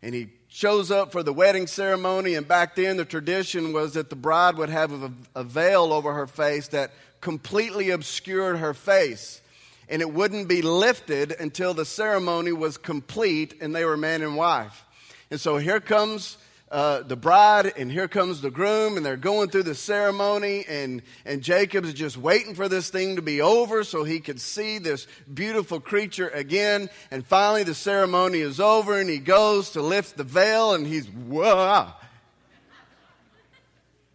and 0.04 0.14
he 0.14 0.30
shows 0.48 0.92
up 0.92 1.12
for 1.12 1.24
the 1.24 1.34
wedding 1.34 1.66
ceremony. 1.66 2.36
And 2.36 2.48
back 2.48 2.76
then, 2.76 2.98
the 2.98 3.06
tradition 3.06 3.74
was 3.74 3.96
that 3.96 4.12
the 4.12 4.16
bride 4.16 4.56
would 4.58 4.70
have 4.70 4.92
a, 4.92 5.12
a 5.34 5.44
veil 5.44 5.92
over 5.92 6.14
her 6.14 6.28
face 6.28 6.68
that 6.68 6.92
completely 7.22 7.90
obscured 7.90 8.58
her 8.60 8.76
face 8.76 9.42
and 9.90 10.02
it 10.02 10.12
wouldn't 10.12 10.48
be 10.48 10.62
lifted 10.62 11.32
until 11.32 11.74
the 11.74 11.86
ceremony 11.86 12.52
was 12.52 12.78
complete 12.78 13.56
and 13.62 13.76
they 13.76 13.86
were 13.86 13.98
man 13.98 14.22
and 14.22 14.36
wife. 14.36 14.86
And 15.30 15.40
so 15.40 15.58
here 15.58 15.80
comes 15.80 16.38
uh, 16.74 17.04
the 17.04 17.16
bride 17.16 17.72
and 17.78 17.92
here 17.92 18.08
comes 18.08 18.42
the 18.42 18.50
groom 18.50 18.98
and 18.98 19.06
they're 19.06 19.16
going 19.16 19.50
through 19.50 19.62
the 19.62 19.76
ceremony 19.76 20.66
and, 20.68 21.04
and 21.24 21.44
Jacob's 21.44 21.94
just 21.94 22.18
waiting 22.18 22.56
for 22.56 22.68
this 22.68 22.90
thing 22.90 23.16
to 23.16 23.22
be 23.22 23.42
over 23.42 23.84
so 23.84 24.04
he 24.04 24.20
could 24.20 24.42
see 24.42 24.80
this 24.80 25.06
beautiful 25.32 25.80
creature 25.80 26.30
again. 26.30 26.90
And 27.12 27.24
finally 27.24 27.62
the 27.62 27.76
ceremony 27.76 28.40
is 28.40 28.60
over 28.60 29.00
and 29.00 29.08
he 29.08 29.20
goes 29.20 29.70
to 29.72 29.84
lift 29.84 30.18
the 30.18 30.24
veil 30.24 30.74
and 30.74 30.88
he's, 30.88 31.06
whoa, 31.08 31.92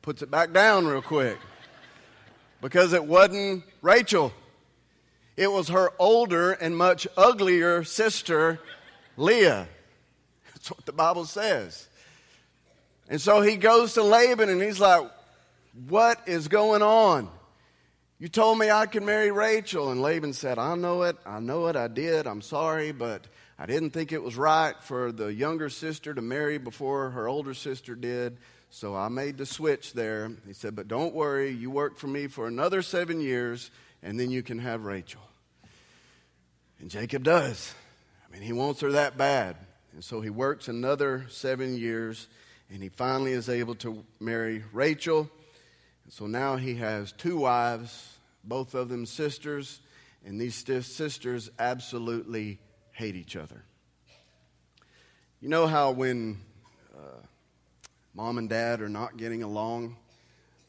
puts 0.02 0.22
it 0.22 0.30
back 0.30 0.52
down 0.52 0.86
real 0.86 1.02
quick 1.02 1.38
because 2.60 2.92
it 2.92 3.04
wasn't 3.04 3.62
Rachel. 3.82 4.32
It 5.38 5.52
was 5.52 5.68
her 5.68 5.92
older 6.00 6.50
and 6.50 6.76
much 6.76 7.06
uglier 7.16 7.84
sister, 7.84 8.58
Leah. 9.16 9.68
That's 10.52 10.68
what 10.68 10.84
the 10.84 10.92
Bible 10.92 11.26
says. 11.26 11.86
And 13.08 13.20
so 13.20 13.40
he 13.40 13.56
goes 13.56 13.94
to 13.94 14.02
Laban 14.02 14.48
and 14.48 14.60
he's 14.60 14.80
like, 14.80 15.08
What 15.86 16.26
is 16.26 16.48
going 16.48 16.82
on? 16.82 17.30
You 18.18 18.26
told 18.26 18.58
me 18.58 18.68
I 18.68 18.86
could 18.86 19.04
marry 19.04 19.30
Rachel. 19.30 19.92
And 19.92 20.02
Laban 20.02 20.32
said, 20.32 20.58
I 20.58 20.74
know 20.74 21.02
it. 21.02 21.16
I 21.24 21.38
know 21.38 21.68
it. 21.68 21.76
I 21.76 21.86
did. 21.86 22.26
I'm 22.26 22.42
sorry, 22.42 22.90
but 22.90 23.24
I 23.60 23.66
didn't 23.66 23.90
think 23.90 24.10
it 24.10 24.20
was 24.20 24.34
right 24.34 24.74
for 24.82 25.12
the 25.12 25.32
younger 25.32 25.68
sister 25.68 26.14
to 26.14 26.20
marry 26.20 26.58
before 26.58 27.10
her 27.10 27.28
older 27.28 27.54
sister 27.54 27.94
did. 27.94 28.38
So 28.70 28.96
I 28.96 29.06
made 29.06 29.38
the 29.38 29.46
switch 29.46 29.92
there. 29.92 30.32
He 30.48 30.52
said, 30.52 30.74
But 30.74 30.88
don't 30.88 31.14
worry. 31.14 31.52
You 31.52 31.70
work 31.70 31.96
for 31.96 32.08
me 32.08 32.26
for 32.26 32.48
another 32.48 32.82
seven 32.82 33.20
years, 33.20 33.70
and 34.02 34.18
then 34.18 34.32
you 34.32 34.42
can 34.42 34.58
have 34.58 34.82
Rachel. 34.82 35.20
And 36.80 36.90
Jacob 36.90 37.24
does. 37.24 37.74
I 38.26 38.32
mean, 38.32 38.42
he 38.42 38.52
wants 38.52 38.80
her 38.80 38.92
that 38.92 39.16
bad. 39.16 39.56
And 39.92 40.04
so 40.04 40.20
he 40.20 40.30
works 40.30 40.68
another 40.68 41.26
seven 41.28 41.76
years, 41.76 42.28
and 42.70 42.82
he 42.82 42.88
finally 42.88 43.32
is 43.32 43.48
able 43.48 43.74
to 43.76 44.04
marry 44.20 44.62
Rachel. 44.72 45.28
And 46.04 46.12
so 46.12 46.26
now 46.26 46.56
he 46.56 46.76
has 46.76 47.12
two 47.12 47.38
wives, 47.38 48.16
both 48.44 48.74
of 48.74 48.88
them 48.88 49.06
sisters, 49.06 49.80
and 50.24 50.40
these 50.40 50.54
sisters 50.86 51.50
absolutely 51.58 52.58
hate 52.92 53.16
each 53.16 53.34
other. 53.34 53.64
You 55.40 55.48
know 55.48 55.66
how 55.66 55.90
when 55.92 56.38
uh, 56.96 57.22
mom 58.14 58.38
and 58.38 58.48
dad 58.48 58.80
are 58.80 58.88
not 58.88 59.16
getting 59.16 59.42
along, 59.42 59.96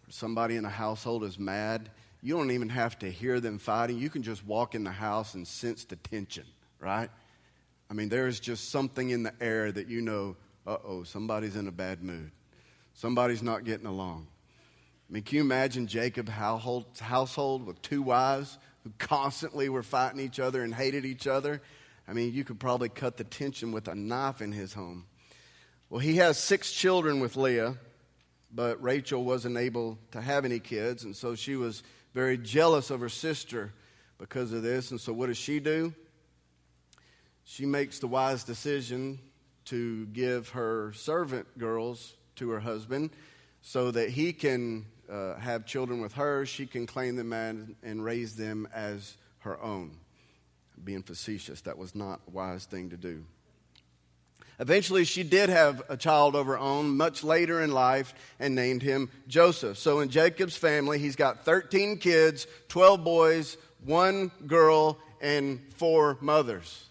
or 0.07 0.11
somebody 0.11 0.55
in 0.55 0.65
a 0.65 0.69
household 0.69 1.23
is 1.23 1.37
mad, 1.37 1.89
you 2.21 2.35
don't 2.35 2.51
even 2.51 2.69
have 2.69 2.99
to 2.99 3.09
hear 3.09 3.39
them 3.39 3.59
fighting. 3.59 3.97
You 3.97 4.09
can 4.09 4.23
just 4.23 4.45
walk 4.45 4.75
in 4.75 4.83
the 4.83 4.91
house 4.91 5.35
and 5.35 5.47
sense 5.47 5.85
the 5.85 5.95
tension, 5.95 6.45
right? 6.79 7.09
I 7.89 7.93
mean, 7.93 8.09
there's 8.09 8.39
just 8.39 8.69
something 8.69 9.09
in 9.09 9.23
the 9.23 9.33
air 9.41 9.71
that 9.71 9.87
you 9.87 10.01
know, 10.01 10.35
uh 10.67 10.77
oh, 10.85 11.03
somebody's 11.03 11.55
in 11.55 11.67
a 11.67 11.71
bad 11.71 12.03
mood. 12.03 12.31
Somebody's 12.93 13.41
not 13.41 13.63
getting 13.63 13.85
along. 13.85 14.27
I 15.09 15.13
mean, 15.13 15.23
can 15.23 15.37
you 15.37 15.41
imagine 15.41 15.87
Jacob's 15.87 16.31
household 16.31 17.65
with 17.65 17.81
two 17.81 18.01
wives 18.01 18.59
who 18.83 18.91
constantly 18.99 19.69
were 19.69 19.81
fighting 19.81 20.19
each 20.19 20.39
other 20.39 20.61
and 20.61 20.75
hated 20.75 21.05
each 21.05 21.25
other? 21.25 21.61
I 22.07 22.13
mean, 22.13 22.33
you 22.33 22.43
could 22.43 22.59
probably 22.59 22.89
cut 22.89 23.17
the 23.17 23.23
tension 23.23 23.71
with 23.71 23.87
a 23.87 23.95
knife 23.95 24.41
in 24.41 24.51
his 24.51 24.73
home. 24.73 25.05
Well, 25.89 25.99
he 25.99 26.17
has 26.17 26.37
six 26.37 26.71
children 26.71 27.19
with 27.19 27.35
Leah, 27.35 27.77
but 28.53 28.81
Rachel 28.83 29.23
wasn't 29.23 29.57
able 29.57 29.97
to 30.11 30.21
have 30.21 30.45
any 30.45 30.59
kids, 30.59 31.03
and 31.03 31.15
so 31.15 31.33
she 31.33 31.55
was 31.55 31.81
very 32.13 32.37
jealous 32.37 32.89
of 32.89 32.99
her 32.99 33.09
sister 33.09 33.71
because 34.17 34.51
of 34.51 34.63
this. 34.63 34.91
And 34.91 34.99
so, 34.99 35.13
what 35.13 35.27
does 35.27 35.37
she 35.37 35.59
do? 35.59 35.93
She 37.43 37.65
makes 37.65 37.99
the 37.99 38.07
wise 38.07 38.43
decision 38.43 39.19
to 39.65 40.05
give 40.07 40.49
her 40.49 40.93
servant 40.93 41.57
girls 41.57 42.15
to 42.35 42.49
her 42.49 42.59
husband 42.59 43.11
so 43.61 43.91
that 43.91 44.09
he 44.09 44.33
can 44.33 44.85
uh, 45.09 45.35
have 45.35 45.65
children 45.65 46.01
with 46.01 46.13
her. 46.13 46.45
She 46.45 46.65
can 46.65 46.85
claim 46.85 47.15
them 47.15 47.33
and, 47.33 47.75
and 47.83 48.03
raise 48.03 48.35
them 48.35 48.67
as 48.73 49.17
her 49.39 49.61
own. 49.61 49.97
Being 50.83 51.03
facetious, 51.03 51.61
that 51.61 51.77
was 51.77 51.95
not 51.95 52.21
a 52.27 52.31
wise 52.31 52.65
thing 52.65 52.89
to 52.91 52.97
do. 52.97 53.25
Eventually, 54.59 55.05
she 55.05 55.23
did 55.23 55.49
have 55.49 55.81
a 55.87 55.95
child 55.95 56.35
of 56.35 56.45
her 56.47 56.59
own 56.59 56.97
much 56.97 57.23
later 57.23 57.61
in 57.61 57.71
life 57.71 58.13
and 58.39 58.55
named 58.55 58.81
him 58.81 59.09
Joseph. 59.27 59.77
So, 59.77 60.01
in 60.01 60.09
Jacob's 60.09 60.57
family, 60.57 60.99
he's 60.99 61.15
got 61.15 61.45
13 61.45 61.97
kids, 61.97 62.45
12 62.67 63.03
boys, 63.03 63.57
one 63.85 64.31
girl, 64.47 64.97
and 65.21 65.61
four 65.75 66.17
mothers. 66.19 66.85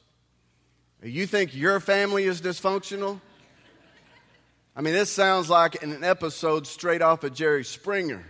You 1.03 1.27
think 1.27 1.55
your 1.55 1.79
family 1.79 2.25
is 2.25 2.41
dysfunctional? 2.41 3.21
I 4.75 4.81
mean, 4.81 4.95
this 4.95 5.11
sounds 5.11 5.51
like 5.51 5.83
an 5.83 6.03
episode 6.03 6.67
straight 6.67 7.03
off 7.03 7.23
of 7.23 7.35
Jerry 7.35 7.65
Springer. 7.65 8.25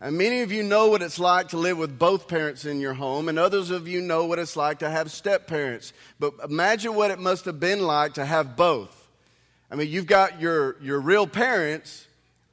And 0.00 0.16
many 0.16 0.42
of 0.42 0.52
you 0.52 0.62
know 0.62 0.88
what 0.88 1.02
it's 1.02 1.18
like 1.18 1.48
to 1.48 1.56
live 1.56 1.76
with 1.76 1.98
both 1.98 2.28
parents 2.28 2.64
in 2.64 2.80
your 2.80 2.94
home, 2.94 3.28
and 3.28 3.38
others 3.38 3.70
of 3.70 3.88
you 3.88 4.00
know 4.00 4.26
what 4.26 4.38
it's 4.38 4.56
like 4.56 4.78
to 4.78 4.90
have 4.90 5.10
step 5.10 5.48
parents. 5.48 5.92
But 6.20 6.34
imagine 6.44 6.94
what 6.94 7.10
it 7.10 7.18
must 7.18 7.46
have 7.46 7.58
been 7.58 7.82
like 7.82 8.14
to 8.14 8.24
have 8.24 8.56
both. 8.56 9.08
I 9.70 9.74
mean, 9.74 9.88
you've 9.88 10.06
got 10.06 10.40
your, 10.40 10.76
your 10.80 11.00
real 11.00 11.26
parents 11.26 12.06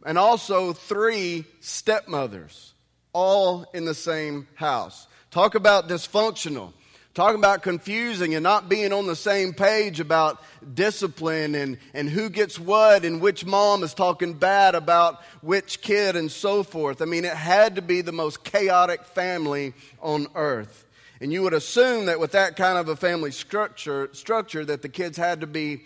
and 0.06 0.18
also 0.18 0.74
three 0.74 1.46
stepmothers, 1.62 2.74
all 3.14 3.66
in 3.74 3.86
the 3.86 3.94
same 3.94 4.48
house. 4.56 5.08
Talk 5.30 5.56
about 5.56 5.88
dysfunctional. 5.88 6.74
Talking 7.16 7.40
about 7.40 7.64
confusing 7.64 8.36
and 8.36 8.44
not 8.44 8.68
being 8.68 8.92
on 8.92 9.08
the 9.08 9.16
same 9.16 9.54
page 9.54 10.02
about 10.02 10.44
discipline 10.74 11.56
and, 11.56 11.78
and 11.94 12.10
who 12.10 12.30
gets 12.30 12.60
what 12.60 13.06
and 13.06 13.22
which 13.22 13.46
mom 13.46 13.84
is 13.84 13.94
talking 13.94 14.34
bad 14.34 14.76
about 14.76 15.24
which 15.40 15.80
kid 15.80 16.18
and 16.18 16.30
so 16.30 16.62
forth. 16.62 17.02
I 17.02 17.06
mean, 17.06 17.24
it 17.24 17.34
had 17.34 17.78
to 17.78 17.82
be 17.82 18.02
the 18.02 18.12
most 18.12 18.44
chaotic 18.44 19.06
family 19.06 19.74
on 20.02 20.28
earth. 20.36 20.86
And 21.22 21.32
you 21.32 21.42
would 21.44 21.54
assume 21.54 22.08
that 22.08 22.20
with 22.20 22.34
that 22.34 22.58
kind 22.58 22.78
of 22.78 22.90
a 22.90 22.98
family 22.98 23.32
structure, 23.32 24.10
structure 24.12 24.66
that 24.66 24.82
the 24.82 24.90
kids 24.90 25.18
had 25.18 25.40
to 25.40 25.48
be 25.48 25.84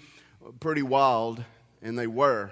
pretty 0.59 0.81
wild, 0.81 1.43
and 1.83 1.97
they 1.97 2.07
were. 2.07 2.49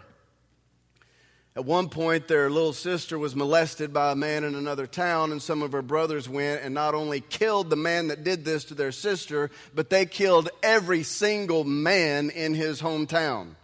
At 1.58 1.66
one 1.66 1.90
point, 1.90 2.28
their 2.28 2.52
little 2.52 2.72
sister 2.72 3.18
was 3.18 3.36
molested 3.36 3.92
by 3.92 4.12
a 4.12 4.16
man 4.16 4.44
in 4.44 4.54
another 4.54 4.86
town, 4.86 5.32
and 5.32 5.42
some 5.42 5.64
of 5.64 5.72
her 5.72 5.82
brothers 5.82 6.30
went 6.30 6.62
and 6.62 6.72
not 6.72 6.94
only 6.94 7.20
killed 7.20 7.72
the 7.72 7.76
man 7.76 8.10
that 8.10 8.24
did 8.24 8.46
this 8.46 8.66
to 8.66 8.76
their 8.76 8.92
sister, 8.92 9.50
but 9.74 9.90
they 9.90 10.06
killed 10.06 10.50
every 10.62 11.02
single 11.02 11.64
man 11.64 12.30
in 12.30 12.54
his 12.54 12.80
hometown. 12.80 13.56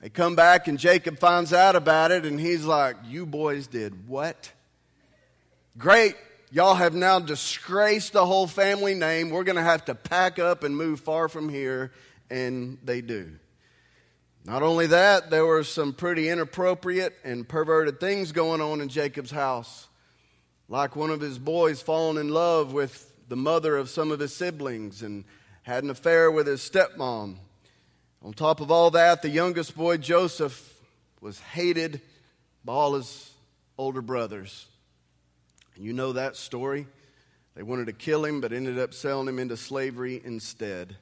They 0.00 0.08
come 0.08 0.34
back, 0.34 0.66
and 0.66 0.78
Jacob 0.78 1.18
finds 1.18 1.52
out 1.52 1.76
about 1.76 2.10
it, 2.10 2.24
and 2.24 2.40
he's 2.40 2.64
like, 2.64 2.96
You 3.04 3.26
boys 3.26 3.66
did 3.66 4.08
what? 4.08 4.50
Great. 5.76 6.16
Y'all 6.50 6.76
have 6.76 6.94
now 6.94 7.18
disgraced 7.18 8.14
the 8.14 8.24
whole 8.24 8.46
family 8.46 8.94
name. 8.94 9.28
We're 9.28 9.44
going 9.44 9.56
to 9.56 9.62
have 9.62 9.84
to 9.84 9.94
pack 9.94 10.38
up 10.38 10.64
and 10.64 10.74
move 10.74 11.00
far 11.00 11.28
from 11.28 11.50
here. 11.50 11.92
And 12.30 12.78
they 12.82 13.02
do. 13.02 13.32
Not 14.44 14.62
only 14.62 14.88
that, 14.88 15.30
there 15.30 15.46
were 15.46 15.62
some 15.62 15.92
pretty 15.92 16.28
inappropriate 16.28 17.16
and 17.24 17.48
perverted 17.48 18.00
things 18.00 18.32
going 18.32 18.60
on 18.60 18.80
in 18.80 18.88
Jacob's 18.88 19.30
house. 19.30 19.86
Like 20.68 20.96
one 20.96 21.10
of 21.10 21.20
his 21.20 21.38
boys 21.38 21.80
falling 21.80 22.18
in 22.18 22.28
love 22.28 22.72
with 22.72 23.12
the 23.28 23.36
mother 23.36 23.76
of 23.76 23.88
some 23.88 24.10
of 24.10 24.18
his 24.18 24.34
siblings 24.34 25.02
and 25.02 25.24
had 25.62 25.84
an 25.84 25.90
affair 25.90 26.30
with 26.30 26.48
his 26.48 26.60
stepmom. 26.60 27.36
On 28.22 28.32
top 28.32 28.60
of 28.60 28.70
all 28.70 28.90
that, 28.92 29.22
the 29.22 29.28
youngest 29.28 29.76
boy, 29.76 29.96
Joseph, 29.96 30.74
was 31.20 31.38
hated 31.38 32.00
by 32.64 32.72
all 32.72 32.94
his 32.94 33.30
older 33.78 34.02
brothers. 34.02 34.66
And 35.76 35.84
you 35.84 35.92
know 35.92 36.12
that 36.12 36.36
story. 36.36 36.86
They 37.54 37.62
wanted 37.62 37.86
to 37.86 37.92
kill 37.92 38.24
him, 38.24 38.40
but 38.40 38.52
ended 38.52 38.78
up 38.78 38.92
selling 38.92 39.28
him 39.28 39.38
into 39.38 39.56
slavery 39.56 40.20
instead. 40.24 40.96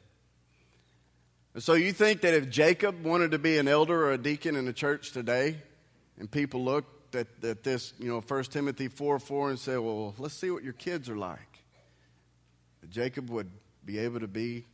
So 1.58 1.74
you 1.74 1.92
think 1.92 2.20
that 2.20 2.32
if 2.32 2.48
Jacob 2.48 3.04
wanted 3.04 3.32
to 3.32 3.38
be 3.38 3.58
an 3.58 3.66
elder 3.66 4.06
or 4.06 4.12
a 4.12 4.18
deacon 4.18 4.54
in 4.54 4.66
the 4.66 4.72
church 4.72 5.10
today, 5.10 5.56
and 6.16 6.30
people 6.30 6.64
looked 6.64 7.16
at, 7.16 7.26
at 7.42 7.64
this, 7.64 7.92
you 7.98 8.08
know, 8.08 8.20
1 8.20 8.44
Timothy 8.44 8.86
4 8.86 9.18
4 9.18 9.50
and 9.50 9.58
said, 9.58 9.78
well, 9.80 10.14
let's 10.18 10.34
see 10.34 10.52
what 10.52 10.62
your 10.62 10.74
kids 10.74 11.08
are 11.08 11.16
like, 11.16 11.64
Jacob 12.88 13.30
would 13.30 13.50
be 13.84 13.98
able 13.98 14.20
to 14.20 14.28
be 14.28 14.64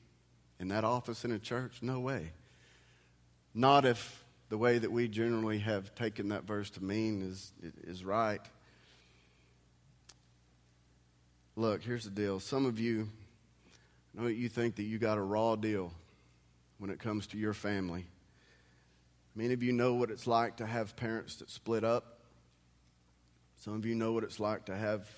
in 0.61 0.68
that 0.68 0.85
office 0.85 1.25
in 1.25 1.33
a 1.33 1.38
church? 1.38 1.78
No 1.80 2.00
way. 2.00 2.33
Not 3.54 3.87
if 3.87 4.23
the 4.50 4.59
way 4.59 4.76
that 4.76 4.92
we 4.92 5.09
generally 5.09 5.61
have 5.61 5.95
taken 5.95 6.28
that 6.28 6.45
verse 6.45 6.68
to 6.71 6.85
mean 6.85 7.23
is, 7.23 7.52
is 7.85 8.04
right. 8.04 8.40
Look, 11.56 11.83
here's 11.83 12.04
the 12.04 12.11
deal. 12.11 12.38
Some 12.38 12.66
of 12.66 12.78
you 12.78 13.09
know 14.12 14.26
you 14.26 14.50
think 14.50 14.76
that 14.76 14.83
you 14.83 14.99
got 14.99 15.16
a 15.16 15.23
raw 15.23 15.56
deal 15.56 15.90
when 16.78 16.90
it 16.90 16.99
comes 16.99 17.26
to 17.28 17.38
your 17.38 17.54
family. 17.54 18.06
Many 19.35 19.54
of 19.54 19.62
you 19.62 19.73
know 19.73 19.95
what 19.95 20.11
it's 20.11 20.26
like 20.26 20.56
to 20.56 20.66
have 20.66 20.97
parents 20.97 21.37
that 21.37 21.50
split 21.50 21.85
up. 21.85 22.21
Some 23.56 23.75
of 23.75 23.85
you 23.85 23.95
know 23.95 24.12
what 24.12 24.25
it's 24.25 24.40
like 24.40 24.66
to 24.66 24.76
have 24.76 25.09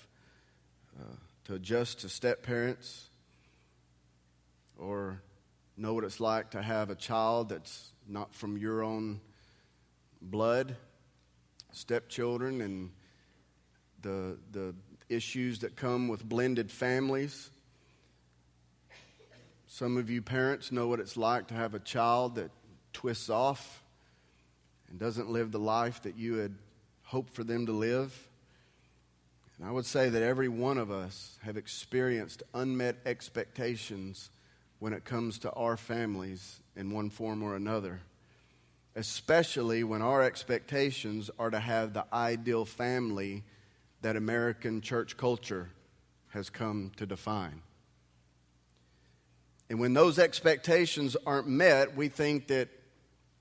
uh, 0.99 1.15
to 1.45 1.55
adjust 1.55 2.01
to 2.01 2.09
step 2.09 2.43
parents, 2.43 3.09
or 4.77 5.21
know 5.77 5.93
what 5.93 6.03
it's 6.03 6.19
like 6.19 6.51
to 6.51 6.61
have 6.61 6.89
a 6.89 6.95
child 6.95 7.49
that's 7.49 7.91
not 8.07 8.33
from 8.33 8.57
your 8.57 8.83
own 8.83 9.21
blood, 10.21 10.75
stepchildren, 11.71 12.61
and 12.61 12.91
the 14.01 14.37
the 14.51 14.75
issues 15.09 15.59
that 15.59 15.75
come 15.75 16.07
with 16.07 16.23
blended 16.23 16.71
families. 16.71 17.49
Some 19.71 19.97
of 19.97 20.09
you 20.09 20.23
parents 20.23 20.71
know 20.71 20.87
what 20.87 20.99
it's 20.99 21.15
like 21.15 21.47
to 21.49 21.53
have 21.53 21.75
a 21.75 21.79
child 21.79 22.35
that 22.35 22.49
twists 22.91 23.29
off 23.29 23.83
and 24.89 24.97
doesn't 24.97 25.29
live 25.29 25.51
the 25.51 25.59
life 25.59 26.01
that 26.01 26.17
you 26.17 26.37
had 26.37 26.55
hoped 27.03 27.35
for 27.35 27.43
them 27.43 27.67
to 27.67 27.71
live. 27.71 28.27
And 29.57 29.67
I 29.67 29.71
would 29.71 29.85
say 29.85 30.09
that 30.09 30.23
every 30.23 30.47
one 30.49 30.79
of 30.79 30.89
us 30.89 31.37
have 31.43 31.55
experienced 31.55 32.41
unmet 32.55 32.97
expectations 33.05 34.31
when 34.79 34.91
it 34.91 35.05
comes 35.05 35.37
to 35.39 35.51
our 35.51 35.77
families 35.77 36.61
in 36.75 36.91
one 36.91 37.11
form 37.11 37.43
or 37.43 37.55
another, 37.55 38.01
especially 38.95 39.83
when 39.83 40.01
our 40.01 40.23
expectations 40.23 41.29
are 41.37 41.51
to 41.51 41.59
have 41.59 41.93
the 41.93 42.07
ideal 42.11 42.65
family 42.65 43.43
that 44.01 44.15
American 44.15 44.81
church 44.81 45.15
culture 45.15 45.69
has 46.29 46.49
come 46.49 46.91
to 46.97 47.05
define. 47.05 47.61
And 49.69 49.79
when 49.79 49.93
those 49.93 50.17
expectations 50.17 51.15
aren't 51.25 51.47
met, 51.47 51.95
we 51.95 52.07
think 52.07 52.47
that 52.47 52.69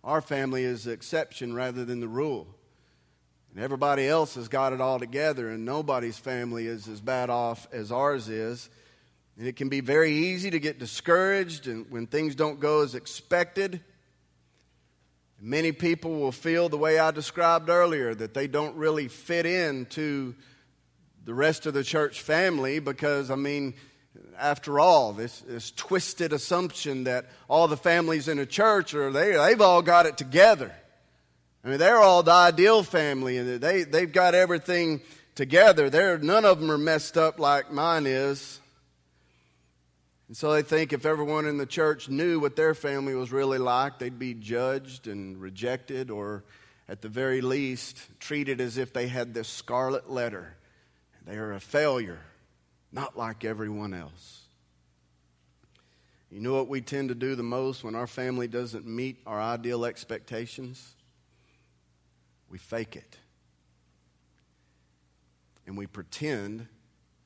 our 0.04 0.20
family 0.20 0.64
is 0.64 0.85
the 0.85 0.92
exception 0.92 1.54
rather 1.54 1.85
than 1.85 2.00
the 2.00 2.08
rule. 2.08 2.47
And 3.54 3.64
everybody 3.64 4.06
else 4.06 4.35
has 4.35 4.49
got 4.49 4.73
it 4.73 4.80
all 4.80 4.99
together, 4.99 5.49
and 5.49 5.64
nobody's 5.64 6.18
family 6.18 6.66
is 6.66 6.87
as 6.87 7.00
bad 7.00 7.30
off 7.30 7.66
as 7.73 7.90
ours 7.90 8.28
is. 8.28 8.68
And 9.38 9.47
it 9.47 9.56
can 9.56 9.68
be 9.68 9.80
very 9.80 10.12
easy 10.12 10.50
to 10.50 10.58
get 10.58 10.78
discouraged 10.78 11.66
and 11.66 11.90
when 11.90 12.06
things 12.06 12.35
don't 12.35 12.61
go 12.61 12.82
as 12.82 12.94
expected. 12.94 13.80
Many 15.40 15.73
people 15.73 16.18
will 16.18 16.32
feel 16.32 16.68
the 16.68 16.76
way 16.76 16.99
I 16.99 17.11
described 17.11 17.70
earlier 17.70 18.14
that 18.14 18.35
they 18.35 18.49
don't 18.49 18.76
really 18.76 19.08
fit 19.08 19.47
into 19.47 20.35
the 21.25 21.32
rest 21.32 21.66
of 21.66 21.75
the 21.75 21.85
church 21.85 22.20
family 22.20 22.80
because, 22.80 23.30
I 23.30 23.37
mean, 23.37 23.75
after 24.38 24.78
all, 24.78 25.12
this, 25.12 25.40
this 25.40 25.70
twisted 25.72 26.32
assumption 26.32 27.04
that 27.04 27.26
all 27.48 27.68
the 27.68 27.76
families 27.76 28.28
in 28.28 28.38
a 28.38 28.46
church 28.46 28.94
are 28.94 29.10
they, 29.10 29.37
they've 29.37 29.60
all 29.60 29.82
got 29.82 30.06
it 30.06 30.16
together. 30.16 30.72
I 31.64 31.68
mean, 31.68 31.78
they're 31.78 31.98
all 31.98 32.22
the 32.22 32.32
ideal 32.32 32.82
family 32.82 33.36
and 33.36 33.60
they, 33.60 33.82
they've 33.82 34.12
got 34.12 34.34
everything 34.34 35.00
together. 35.34 35.90
They're, 35.90 36.19
none 36.19 36.45
of 36.45 36.60
them 36.60 36.71
are 36.71 36.78
messed 36.78 37.16
up 37.16 37.38
like 37.38 37.73
mine 37.73 38.06
is. 38.06 38.60
And 40.28 40.36
so 40.36 40.52
they 40.52 40.62
think 40.62 40.93
if 40.93 41.06
everyone 41.06 41.47
in 41.47 41.56
the 41.56 41.66
church 41.66 42.08
knew 42.08 42.38
what 42.38 42.54
their 42.54 42.75
family 42.75 43.14
was 43.14 43.32
really 43.32 43.58
like, 43.58 43.99
they'd 43.99 44.19
be 44.19 44.34
judged 44.34 45.06
and 45.08 45.40
rejected, 45.40 46.10
or 46.10 46.45
at 46.86 47.00
the 47.00 47.08
very 47.08 47.40
least, 47.40 47.99
treated 48.21 48.60
as 48.60 48.76
if 48.76 48.93
they 48.93 49.08
had 49.08 49.32
this 49.32 49.49
scarlet 49.49 50.10
letter. 50.10 50.54
They 51.26 51.36
are 51.36 51.52
a 51.52 51.60
failure, 51.60 52.21
not 52.92 53.16
like 53.16 53.44
everyone 53.44 53.94
else. 53.94 54.42
You 56.30 56.40
know 56.40 56.54
what 56.54 56.68
we 56.68 56.80
tend 56.80 57.08
to 57.08 57.14
do 57.14 57.34
the 57.34 57.42
most 57.42 57.82
when 57.82 57.94
our 57.94 58.06
family 58.06 58.48
doesn't 58.48 58.86
meet 58.86 59.18
our 59.26 59.40
ideal 59.40 59.84
expectations? 59.84 60.94
We 62.50 62.58
fake 62.58 62.96
it. 62.96 63.16
And 65.66 65.76
we 65.76 65.86
pretend 65.86 66.66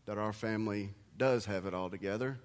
that 0.06 0.18
our 0.18 0.32
family 0.32 0.90
does 1.16 1.46
have 1.46 1.66
it 1.66 1.74
all 1.74 1.90
together 1.90 2.38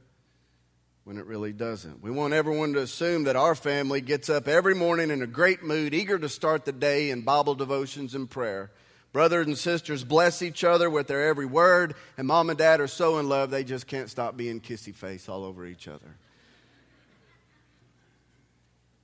when 1.04 1.18
it 1.18 1.26
really 1.26 1.54
doesn't. 1.54 2.04
We 2.04 2.12
want 2.12 2.34
everyone 2.34 2.74
to 2.74 2.82
assume 2.82 3.24
that 3.24 3.36
our 3.36 3.56
family 3.56 4.02
gets 4.02 4.30
up 4.30 4.48
every 4.48 4.76
morning 4.76 5.10
in 5.10 5.22
a 5.22 5.28
great 5.28 5.64
mood, 5.64 5.94
eager 5.94 6.20
to 6.20 6.30
start 6.30 6.66
the 6.66 6.72
day 6.72 7.12
in 7.12 7.22
Bible 7.22 7.56
devotions 7.56 8.14
and 8.14 8.30
prayer. 8.30 8.72
Brothers 9.18 9.48
and 9.48 9.58
sisters 9.58 10.04
bless 10.04 10.44
each 10.44 10.64
other 10.64 10.92
with 10.92 11.08
their 11.08 11.28
every 11.28 11.48
word, 11.48 11.96
and 12.20 12.28
mom 12.28 12.52
and 12.52 12.60
dad 12.60 12.80
are 12.80 12.88
so 12.88 13.18
in 13.18 13.28
love 13.28 13.50
they 13.50 13.64
just 13.64 13.88
can't 13.88 14.12
stop 14.12 14.38
being 14.38 14.62
kissy 14.62 14.94
face 14.94 15.28
all 15.28 15.44
over 15.44 15.66
each 15.66 15.88
other. 15.88 16.18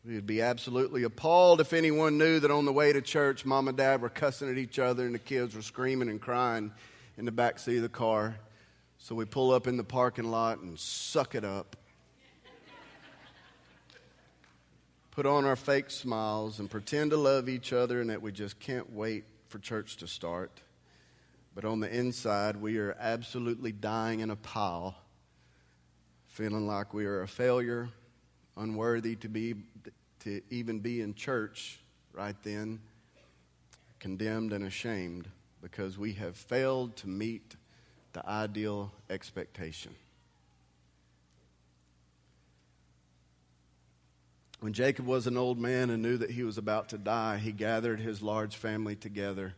We'd 0.05 0.27
be 0.27 0.39
absolutely 0.39 1.01
appalled 1.01 1.61
if 1.61 1.73
anyone 1.73 2.19
knew 2.19 2.39
that 2.41 2.51
on 2.51 2.65
the 2.65 2.71
way 2.71 2.93
to 2.93 3.01
church, 3.01 3.43
mom 3.43 3.67
and 3.67 3.75
dad 3.75 4.03
were 4.03 4.09
cussing 4.09 4.51
at 4.51 4.59
each 4.59 4.77
other 4.77 5.03
and 5.03 5.15
the 5.15 5.19
kids 5.19 5.55
were 5.55 5.63
screaming 5.63 6.09
and 6.09 6.21
crying 6.21 6.71
in 7.17 7.25
the 7.25 7.31
back 7.31 7.57
seat 7.57 7.77
of 7.77 7.81
the 7.81 7.89
car. 7.89 8.35
So 8.99 9.15
we 9.15 9.25
pull 9.25 9.51
up 9.51 9.65
in 9.65 9.77
the 9.77 9.83
parking 9.83 10.29
lot 10.29 10.59
and 10.59 10.77
suck 10.77 11.33
it 11.33 11.43
up. 11.43 11.75
Put 15.09 15.25
on 15.25 15.45
our 15.45 15.55
fake 15.55 15.89
smiles 15.89 16.59
and 16.59 16.69
pretend 16.69 17.09
to 17.09 17.17
love 17.17 17.49
each 17.49 17.73
other 17.73 17.99
and 17.99 18.11
that 18.11 18.21
we 18.21 18.31
just 18.31 18.59
can't 18.59 18.93
wait 18.93 19.23
for 19.53 19.59
church 19.59 19.97
to 19.97 20.07
start. 20.07 20.61
But 21.53 21.63
on 21.63 21.79
the 21.79 21.95
inside, 21.95 22.55
we 22.55 22.79
are 22.79 22.97
absolutely 22.99 23.71
dying 23.71 24.21
in 24.21 24.31
a 24.31 24.35
pile, 24.35 24.95
feeling 26.25 26.65
like 26.65 26.91
we 26.91 27.05
are 27.05 27.21
a 27.21 27.27
failure, 27.27 27.89
unworthy 28.57 29.15
to, 29.17 29.29
be, 29.29 29.53
to 30.21 30.41
even 30.49 30.79
be 30.79 31.01
in 31.01 31.13
church 31.13 31.79
right 32.13 32.35
then, 32.41 32.79
condemned 33.99 34.53
and 34.53 34.65
ashamed 34.65 35.27
because 35.61 35.99
we 35.99 36.13
have 36.13 36.35
failed 36.35 36.95
to 36.95 37.07
meet 37.07 37.55
the 38.13 38.27
ideal 38.27 38.91
expectation. 39.11 39.93
When 44.63 44.71
Jacob 44.71 45.05
was 45.05 45.27
an 45.27 45.35
old 45.35 45.59
man 45.59 45.89
and 45.89 46.01
knew 46.01 46.15
that 46.15 46.31
he 46.31 46.43
was 46.43 46.57
about 46.57 46.87
to 46.89 46.97
die, 46.97 47.35
he 47.35 47.51
gathered 47.51 47.99
his 47.99 48.21
large 48.21 48.55
family 48.55 48.95
together. 48.95 49.55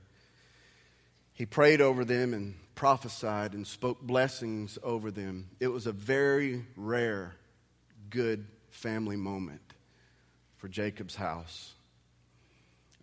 He 1.31 1.45
prayed 1.45 1.79
over 1.79 2.03
them 2.03 2.33
and 2.33 2.55
prophesied 2.73 3.53
and 3.53 3.67
spoke 3.67 4.01
blessings 4.01 4.79
over 4.81 5.11
them. 5.11 5.49
It 5.59 5.67
was 5.67 5.85
a 5.85 5.91
very 5.91 6.65
rare, 6.75 7.35
good 8.09 8.47
family 8.71 9.15
moment 9.15 9.61
for 10.57 10.67
Jacob's 10.69 11.17
house. 11.17 11.75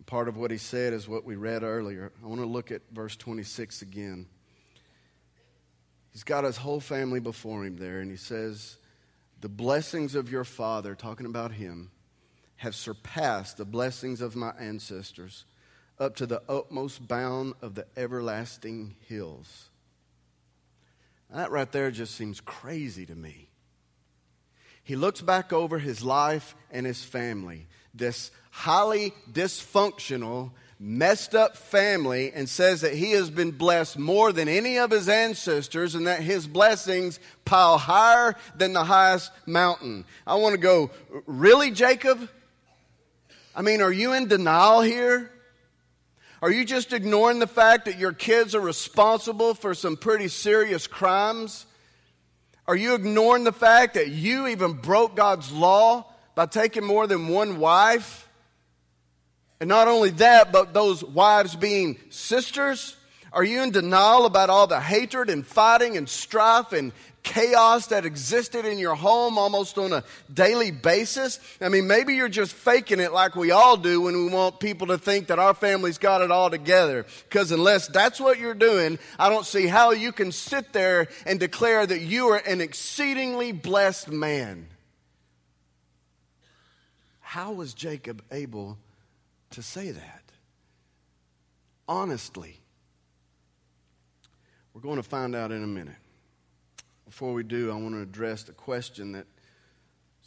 Part 0.05 0.27
of 0.27 0.35
what 0.35 0.51
he 0.51 0.57
said 0.57 0.91
is 0.91 1.07
what 1.07 1.23
we 1.23 1.37
read 1.37 1.63
earlier. 1.63 2.11
I 2.21 2.27
want 2.27 2.41
to 2.41 2.45
look 2.47 2.69
at 2.69 2.81
verse 2.91 3.15
26 3.15 3.81
again. 3.81 4.25
He's 6.11 6.25
got 6.25 6.43
his 6.43 6.57
whole 6.57 6.81
family 6.81 7.21
before 7.21 7.63
him 7.63 7.77
there, 7.77 8.01
and 8.01 8.11
he 8.11 8.17
says, 8.17 8.75
The 9.43 9.49
blessings 9.49 10.15
of 10.15 10.31
your 10.31 10.45
father, 10.45 10.95
talking 10.95 11.25
about 11.25 11.51
him, 11.51 11.91
have 12.55 12.75
surpassed 12.75 13.57
the 13.57 13.65
blessings 13.65 14.21
of 14.21 14.37
my 14.37 14.53
ancestors 14.57 15.43
up 15.99 16.15
to 16.15 16.25
the 16.25 16.41
utmost 16.47 17.09
bound 17.09 17.55
of 17.61 17.75
the 17.75 17.85
everlasting 17.97 18.95
hills. 19.05 19.67
That 21.29 21.51
right 21.51 21.69
there 21.69 21.91
just 21.91 22.15
seems 22.15 22.39
crazy 22.39 23.05
to 23.05 23.15
me. 23.15 23.49
He 24.81 24.95
looks 24.95 25.19
back 25.19 25.51
over 25.51 25.77
his 25.77 26.01
life 26.01 26.55
and 26.71 26.85
his 26.85 27.03
family, 27.03 27.67
this 27.93 28.31
highly 28.49 29.11
dysfunctional, 29.29 30.51
messed 30.85 31.33
up 31.33 31.55
family, 31.55 32.29
and 32.33 32.49
says 32.49 32.81
that 32.81 32.93
he 32.93 33.11
has 33.11 33.29
been 33.29 33.51
blessed 33.51 33.97
more 33.97 34.33
than 34.33 34.49
any 34.49 34.77
of 34.77 34.91
his 34.91 35.07
ancestors 35.07 35.95
and 35.95 36.07
that 36.07 36.21
his 36.21 36.45
blessings 36.45 37.21
pile 37.45 37.77
higher 37.77 38.35
than 38.57 38.73
the 38.73 38.83
highest 38.83 39.31
mountain. 39.45 40.03
I 40.27 40.35
want 40.35 40.55
to 40.55 40.59
go, 40.59 40.91
really, 41.25 41.71
Jacob? 41.71 42.29
I 43.55 43.61
mean, 43.61 43.81
are 43.81 43.93
you 43.93 44.11
in 44.11 44.27
denial 44.27 44.81
here? 44.81 45.31
Are 46.41 46.51
you 46.51 46.65
just 46.65 46.91
ignoring 46.91 47.39
the 47.39 47.47
fact 47.47 47.85
that 47.85 47.97
your 47.97 48.11
kids 48.11 48.53
are 48.53 48.59
responsible 48.59 49.53
for 49.53 49.73
some 49.73 49.95
pretty 49.95 50.27
serious 50.27 50.85
crimes 50.85 51.65
Are 52.67 52.75
you 52.75 52.95
ignoring 52.95 53.43
the 53.43 53.51
fact 53.51 53.95
that 53.95 54.09
you 54.09 54.47
even 54.47 54.73
broke 54.73 55.15
God's 55.15 55.51
law 55.51 56.05
by 56.33 56.45
taking 56.45 56.85
more 56.85 57.07
than 57.07 57.27
one 57.27 57.59
wife? 57.59 58.22
And 59.63 59.69
not 59.69 59.87
only 59.87 60.09
that, 60.09 60.51
but 60.51 60.73
those 60.73 61.05
wives 61.05 61.55
being 61.55 61.97
sisters? 62.09 62.97
Are 63.31 63.45
you 63.45 63.63
in 63.63 63.71
denial 63.71 64.25
about 64.25 64.49
all 64.49 64.67
the 64.67 64.81
hatred 64.81 65.29
and 65.29 65.47
fighting 65.47 65.95
and 65.95 66.09
strife 66.09 66.73
and 66.73 66.91
chaos 67.23 67.87
that 67.87 68.05
existed 68.05 68.65
in 68.65 68.77
your 68.77 68.95
home 68.95 69.37
almost 69.37 69.77
on 69.77 69.93
a 69.93 70.03
daily 70.33 70.71
basis? 70.71 71.39
I 71.61 71.69
mean, 71.69 71.87
maybe 71.87 72.13
you're 72.15 72.27
just 72.27 72.51
faking 72.51 72.99
it 72.99 73.13
like 73.13 73.37
we 73.37 73.51
all 73.51 73.77
do 73.77 74.01
when 74.01 74.25
we 74.25 74.27
want 74.27 74.59
people 74.59 74.87
to 74.87 74.97
think 74.97 75.27
that 75.27 75.39
our 75.39 75.53
family's 75.53 75.97
got 75.97 76.19
it 76.19 76.29
all 76.29 76.49
together. 76.49 77.05
Because 77.29 77.53
unless 77.53 77.87
that's 77.87 78.19
what 78.19 78.39
you're 78.39 78.53
doing, 78.53 78.99
I 79.17 79.29
don't 79.29 79.45
see 79.45 79.67
how 79.67 79.91
you 79.91 80.11
can 80.11 80.33
sit 80.33 80.73
there 80.73 81.07
and 81.25 81.39
declare 81.39 81.87
that 81.87 82.01
you 82.01 82.33
are 82.33 82.41
an 82.45 82.59
exceedingly 82.59 83.53
blessed 83.53 84.11
man. 84.11 84.67
How 87.21 87.53
was 87.53 87.73
Jacob 87.73 88.21
able 88.29 88.77
to 89.53 89.61
say 89.61 89.91
that? 89.91 90.23
Honestly. 91.87 92.59
We're 94.73 94.81
going 94.81 94.97
to 94.97 95.03
find 95.03 95.35
out 95.35 95.51
in 95.51 95.63
a 95.63 95.67
minute. 95.67 95.95
Before 97.05 97.33
we 97.33 97.43
do, 97.43 97.71
I 97.71 97.75
want 97.75 97.93
to 97.93 98.01
address 98.01 98.43
the 98.43 98.53
question 98.53 99.11
that 99.11 99.27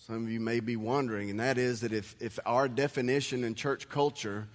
some 0.07 0.25
of 0.25 0.31
you 0.31 0.39
may 0.39 0.61
be 0.61 0.77
wondering, 0.77 1.31
and 1.31 1.41
that 1.41 1.59
is 1.59 1.81
that 1.81 1.93
if, 1.93 2.15
if 2.21 2.39
our 2.47 2.69
definition 2.69 3.43
in 3.43 3.57
church 3.57 3.89
culture 3.89 4.47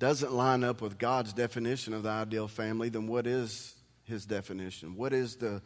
doesn't 0.00 0.32
line 0.32 0.64
up 0.64 0.80
with 0.80 0.98
God's 0.98 1.32
definition 1.32 1.94
of 1.94 2.02
the 2.02 2.08
ideal 2.08 2.48
family, 2.48 2.88
then 2.88 3.06
what 3.06 3.28
is 3.28 3.76
his 4.02 4.26
definition? 4.26 4.96
What 4.96 5.12
is 5.12 5.36
the 5.36 5.62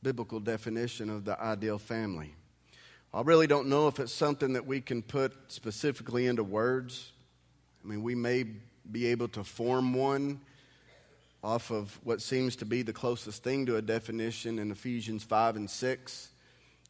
biblical 0.00 0.38
definition 0.38 1.10
of 1.10 1.24
the 1.24 1.40
ideal 1.40 1.78
family? 1.78 2.36
I 3.12 3.22
really 3.22 3.48
don't 3.48 3.68
know 3.68 3.88
if 3.88 3.98
it's 3.98 4.12
something 4.12 4.52
that 4.52 4.64
we 4.64 4.80
can 4.80 5.02
put 5.02 5.32
specifically 5.48 6.26
into 6.26 6.44
words. 6.44 7.10
I 7.84 7.88
mean, 7.88 8.02
we 8.02 8.14
may 8.14 8.46
be 8.90 9.06
able 9.08 9.28
to 9.28 9.44
form 9.44 9.92
one 9.92 10.40
off 11.42 11.70
of 11.70 12.00
what 12.02 12.22
seems 12.22 12.56
to 12.56 12.64
be 12.64 12.80
the 12.80 12.94
closest 12.94 13.42
thing 13.42 13.66
to 13.66 13.76
a 13.76 13.82
definition 13.82 14.58
in 14.58 14.70
Ephesians 14.70 15.22
5 15.22 15.56
and 15.56 15.68
6, 15.68 16.28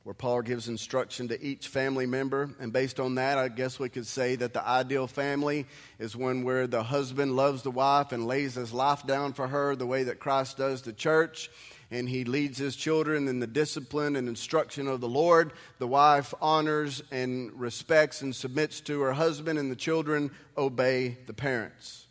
where 0.04 0.14
Paul 0.14 0.42
gives 0.42 0.68
instruction 0.68 1.26
to 1.28 1.44
each 1.44 1.66
family 1.66 2.06
member. 2.06 2.50
And 2.60 2.72
based 2.72 3.00
on 3.00 3.16
that, 3.16 3.38
I 3.38 3.48
guess 3.48 3.80
we 3.80 3.88
could 3.88 4.06
say 4.06 4.36
that 4.36 4.52
the 4.52 4.64
ideal 4.64 5.08
family 5.08 5.66
is 5.98 6.14
one 6.14 6.44
where 6.44 6.68
the 6.68 6.84
husband 6.84 7.34
loves 7.34 7.62
the 7.62 7.72
wife 7.72 8.12
and 8.12 8.28
lays 8.28 8.54
his 8.54 8.72
life 8.72 9.04
down 9.04 9.32
for 9.32 9.48
her 9.48 9.74
the 9.74 9.86
way 9.86 10.04
that 10.04 10.20
Christ 10.20 10.58
does 10.58 10.82
the 10.82 10.92
church. 10.92 11.50
And 11.94 12.08
he 12.08 12.24
leads 12.24 12.58
his 12.58 12.74
children 12.74 13.28
in 13.28 13.38
the 13.38 13.46
discipline 13.46 14.16
and 14.16 14.28
instruction 14.28 14.88
of 14.88 15.00
the 15.00 15.08
Lord. 15.08 15.52
The 15.78 15.86
wife 15.86 16.34
honors 16.42 17.04
and 17.12 17.52
respects 17.52 18.20
and 18.20 18.34
submits 18.34 18.80
to 18.80 19.00
her 19.02 19.12
husband, 19.12 19.60
and 19.60 19.70
the 19.70 19.76
children 19.76 20.32
obey 20.58 21.18
the 21.28 21.32
parents. 21.32 22.06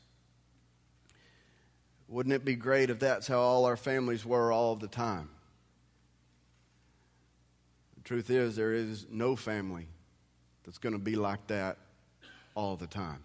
Wouldn't 2.08 2.32
it 2.32 2.46
be 2.46 2.56
great 2.56 2.92
if 2.92 3.00
that's 3.00 3.28
how 3.28 3.40
all 3.40 3.66
our 3.66 3.76
families 3.76 4.26
were 4.26 4.54
all 4.54 4.78
the 4.78 4.88
time? 4.88 5.28
The 7.98 8.04
truth 8.04 8.30
is, 8.30 8.56
there 8.56 8.74
is 8.74 9.06
no 9.12 9.36
family 9.36 9.88
that's 10.64 10.78
going 10.78 10.94
to 10.94 11.00
be 11.00 11.18
like 11.18 11.48
that 11.48 11.78
all 12.56 12.78
the 12.78 12.88
time. 12.88 13.22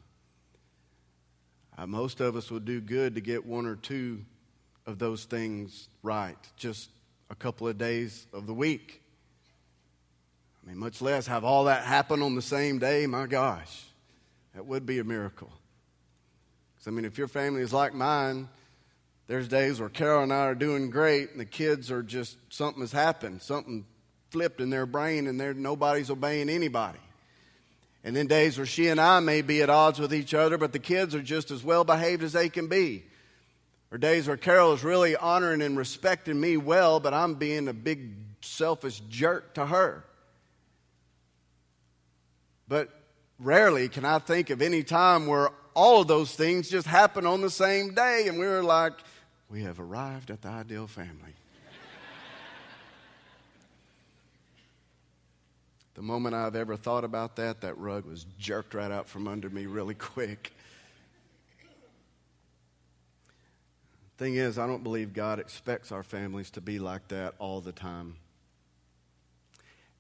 Uh, 1.76 1.86
most 1.86 2.20
of 2.20 2.34
us 2.34 2.50
would 2.50 2.64
do 2.64 2.80
good 2.80 3.14
to 3.14 3.20
get 3.20 3.46
one 3.46 3.64
or 3.64 3.76
two 3.76 4.24
of 4.88 4.98
those 4.98 5.24
things 5.24 5.87
right, 6.03 6.38
just 6.57 6.88
a 7.29 7.35
couple 7.35 7.68
of 7.68 7.77
days 7.77 8.27
of 8.33 8.46
the 8.46 8.55
week. 8.55 9.03
I 10.64 10.70
mean, 10.70 10.79
much 10.79 11.03
less 11.03 11.27
have 11.27 11.44
all 11.44 11.64
that 11.64 11.85
happen 11.85 12.22
on 12.22 12.35
the 12.35 12.42
same 12.42 12.79
day. 12.79 13.07
My 13.07 13.27
gosh, 13.27 13.85
that 14.55 14.64
would 14.64 14.87
be 14.87 14.98
a 14.98 15.05
miracle. 15.05 15.53
Because, 16.74 16.88
I 16.88 16.90
mean, 16.90 17.05
if 17.05 17.18
your 17.18 17.29
family 17.29 17.61
is 17.61 17.72
like 17.72 17.92
mine, 17.92 18.48
there's 19.27 19.46
days 19.46 19.79
where 19.79 19.90
Carol 19.90 20.22
and 20.22 20.33
I 20.33 20.46
are 20.46 20.55
doing 20.55 20.88
great, 20.88 21.33
and 21.33 21.40
the 21.40 21.44
kids 21.44 21.90
are 21.90 22.03
just 22.03 22.38
something 22.48 22.81
has 22.81 22.92
happened, 22.92 23.42
something 23.42 23.85
flipped 24.31 24.59
in 24.59 24.70
their 24.70 24.87
brain, 24.87 25.27
and 25.27 25.38
there 25.38 25.53
nobody's 25.53 26.11
obeying 26.11 26.48
anybody. 26.48 26.98
And 28.05 28.16
then 28.16 28.27
days 28.27 28.57
where 28.57 28.66
she 28.66 28.88
and 28.88 28.98
I 28.98 29.20
may 29.20 29.42
be 29.42 29.61
at 29.61 29.68
odds 29.68 29.98
with 29.98 30.14
each 30.14 30.33
other, 30.33 30.57
but 30.57 30.72
the 30.72 30.79
kids 30.79 31.14
are 31.14 31.20
just 31.20 31.51
as 31.51 31.62
well 31.62 31.85
behaved 31.85 32.22
as 32.22 32.33
they 32.33 32.48
can 32.48 32.68
be. 32.68 33.05
Or 33.90 33.98
days 33.98 34.29
where 34.29 34.37
Carol 34.37 34.74
is 34.74 34.85
really 34.85 35.16
honoring 35.16 35.62
and 35.62 35.77
respecting 35.77 36.38
me 36.38 36.57
well, 36.57 37.01
but 37.01 37.14
I'm 37.14 37.35
being 37.35 37.68
a 37.68 37.72
big 37.72 38.12
selfish 38.42 39.01
jerk 39.09 39.55
to 39.55 39.66
her. 39.66 40.05
But 42.68 42.90
rarely 43.38 43.88
can 43.88 44.05
I 44.05 44.18
think 44.18 44.51
of 44.51 44.61
any 44.61 44.83
time 44.83 45.27
where 45.27 45.51
all 45.74 46.03
of 46.03 46.09
those 46.09 46.35
things 46.35 46.68
just 46.68 46.87
happen 46.87 47.24
on 47.24 47.40
the 47.40 47.51
same 47.51 47.94
day, 47.94 48.24
and 48.27 48.38
we 48.38 48.46
were 48.46 48.62
like, 48.62 48.94
we 49.48 49.62
have 49.62 49.81
arrived 49.81 50.31
at 50.31 50.42
the 50.42 50.48
ideal 50.48 50.87
family. 50.87 51.35
the 55.94 56.03
moment 56.03 56.35
I've 56.35 56.57
ever 56.57 56.77
thought 56.77 57.05
about 57.05 57.37
that, 57.37 57.62
that 57.62 57.79
rug 57.79 58.05
was 58.05 58.27
jerked 58.38 58.74
right 58.74 58.90
out 58.90 59.09
from 59.09 59.27
under 59.27 59.48
me 59.48 59.66
really 59.66 59.94
quick. 59.94 60.53
Thing 64.18 64.35
is, 64.35 64.59
I 64.59 64.66
don't 64.66 64.83
believe 64.83 65.12
God 65.12 65.38
expects 65.38 65.92
our 65.92 66.02
families 66.02 66.50
to 66.50 66.61
be 66.61 66.81
like 66.81 67.07
that 67.09 67.35
all 67.38 67.61
the 67.61 67.70
time. 67.70 68.16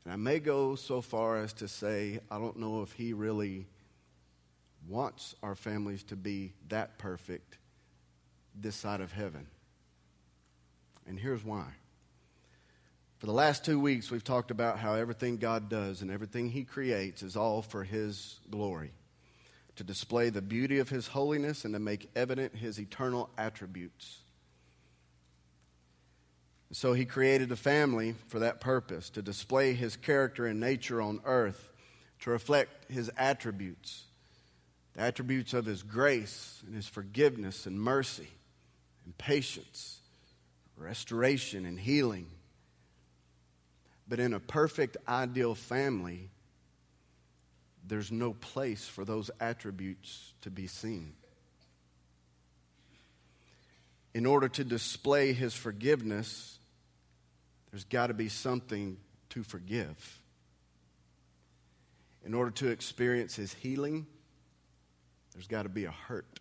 And 0.02 0.12
I 0.12 0.16
may 0.16 0.40
go 0.40 0.74
so 0.74 1.00
far 1.00 1.38
as 1.38 1.52
to 1.54 1.68
say, 1.68 2.18
I 2.28 2.38
don't 2.38 2.56
know 2.56 2.82
if 2.82 2.90
He 2.92 3.12
really 3.12 3.66
wants 4.88 5.36
our 5.40 5.54
families 5.54 6.02
to 6.04 6.16
be 6.16 6.52
that 6.68 6.98
perfect 6.98 7.58
this 8.60 8.74
side 8.74 9.00
of 9.00 9.12
heaven. 9.12 9.46
And 11.06 11.16
here's 11.16 11.44
why. 11.44 11.66
For 13.18 13.26
the 13.26 13.32
last 13.32 13.64
two 13.64 13.78
weeks, 13.78 14.10
we've 14.10 14.24
talked 14.24 14.50
about 14.50 14.80
how 14.80 14.94
everything 14.94 15.36
God 15.36 15.68
does 15.68 16.02
and 16.02 16.10
everything 16.10 16.50
He 16.50 16.64
creates 16.64 17.22
is 17.22 17.36
all 17.36 17.62
for 17.62 17.84
His 17.84 18.40
glory, 18.50 18.90
to 19.78 19.84
display 19.84 20.28
the 20.28 20.42
beauty 20.42 20.80
of 20.80 20.88
His 20.88 21.06
holiness 21.06 21.64
and 21.64 21.72
to 21.72 21.78
make 21.78 22.10
evident 22.16 22.56
His 22.56 22.80
eternal 22.80 23.30
attributes. 23.38 24.18
So 26.72 26.94
He 26.94 27.04
created 27.04 27.52
a 27.52 27.56
family 27.56 28.16
for 28.26 28.40
that 28.40 28.60
purpose, 28.60 29.08
to 29.10 29.22
display 29.22 29.74
His 29.74 29.96
character 29.96 30.46
and 30.46 30.58
nature 30.58 31.00
on 31.00 31.20
earth, 31.24 31.72
to 32.22 32.30
reflect 32.30 32.90
His 32.90 33.08
attributes, 33.16 34.02
the 34.94 35.02
attributes 35.02 35.54
of 35.54 35.64
His 35.64 35.84
grace 35.84 36.60
and 36.66 36.74
His 36.74 36.88
forgiveness 36.88 37.64
and 37.64 37.80
mercy 37.80 38.28
and 39.04 39.16
patience, 39.16 40.00
restoration 40.76 41.64
and 41.64 41.78
healing. 41.78 42.26
But 44.08 44.18
in 44.18 44.34
a 44.34 44.40
perfect, 44.40 44.96
ideal 45.06 45.54
family, 45.54 46.30
there's 47.88 48.12
no 48.12 48.32
place 48.34 48.86
for 48.86 49.04
those 49.04 49.30
attributes 49.40 50.32
to 50.42 50.50
be 50.50 50.66
seen. 50.66 51.14
In 54.14 54.26
order 54.26 54.48
to 54.48 54.64
display 54.64 55.32
his 55.32 55.54
forgiveness, 55.54 56.58
there's 57.70 57.84
got 57.84 58.08
to 58.08 58.14
be 58.14 58.28
something 58.28 58.96
to 59.30 59.42
forgive. 59.42 60.20
In 62.24 62.34
order 62.34 62.50
to 62.52 62.68
experience 62.68 63.36
his 63.36 63.52
healing, 63.52 64.06
there's 65.32 65.46
got 65.46 65.62
to 65.62 65.68
be 65.68 65.84
a 65.84 65.90
hurt. 65.90 66.40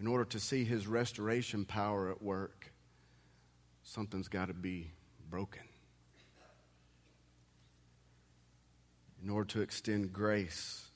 in 0.00 0.06
order 0.06 0.24
to 0.24 0.38
see 0.38 0.64
his 0.64 0.86
restoration 0.86 1.64
power 1.64 2.10
at 2.10 2.22
work, 2.22 2.72
something's 3.82 4.28
got 4.28 4.46
to 4.46 4.54
be 4.54 4.92
broken. 5.28 5.62
In 9.28 9.34
order 9.34 9.48
to 9.48 9.60
extend 9.60 10.10
grace, 10.10 10.86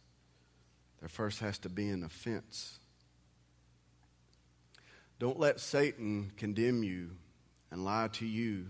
there 1.01 1.09
first 1.11 1.41
has 1.41 1.59
to 1.59 1.69
be 1.69 1.91
an 1.91 2.03
offense. 2.03 2.79
Don't 5.19 5.39
let 5.39 5.61
Satan 5.61 6.33
condemn 6.39 6.83
you 6.83 7.11
and 7.71 7.85
lie 7.85 8.09
to 8.15 8.25
you 8.25 8.69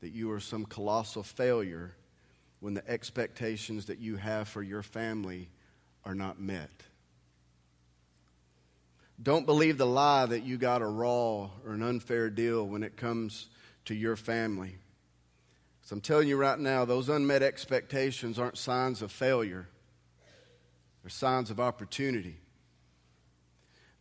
that 0.00 0.10
you 0.10 0.32
are 0.32 0.40
some 0.40 0.64
colossal 0.64 1.22
failure 1.22 1.94
when 2.58 2.74
the 2.74 2.90
expectations 2.90 3.86
that 3.86 4.00
you 4.00 4.16
have 4.16 4.48
for 4.48 4.60
your 4.60 4.82
family 4.82 5.50
are 6.04 6.16
not 6.16 6.40
met. 6.40 6.82
Don't 9.22 9.46
believe 9.46 9.78
the 9.78 9.86
lie 9.86 10.26
that 10.26 10.42
you 10.42 10.58
got 10.58 10.82
a 10.82 10.86
raw 10.86 11.48
or 11.64 11.74
an 11.74 11.84
unfair 11.84 12.28
deal 12.28 12.66
when 12.66 12.82
it 12.82 12.96
comes 12.96 13.50
to 13.84 13.94
your 13.94 14.16
family. 14.16 14.78
So 15.90 15.94
I'm 15.94 16.00
telling 16.00 16.28
you 16.28 16.36
right 16.36 16.56
now, 16.56 16.84
those 16.84 17.08
unmet 17.08 17.42
expectations 17.42 18.38
aren't 18.38 18.56
signs 18.56 19.02
of 19.02 19.10
failure, 19.10 19.66
they're 21.02 21.10
signs 21.10 21.50
of 21.50 21.58
opportunity. 21.58 22.36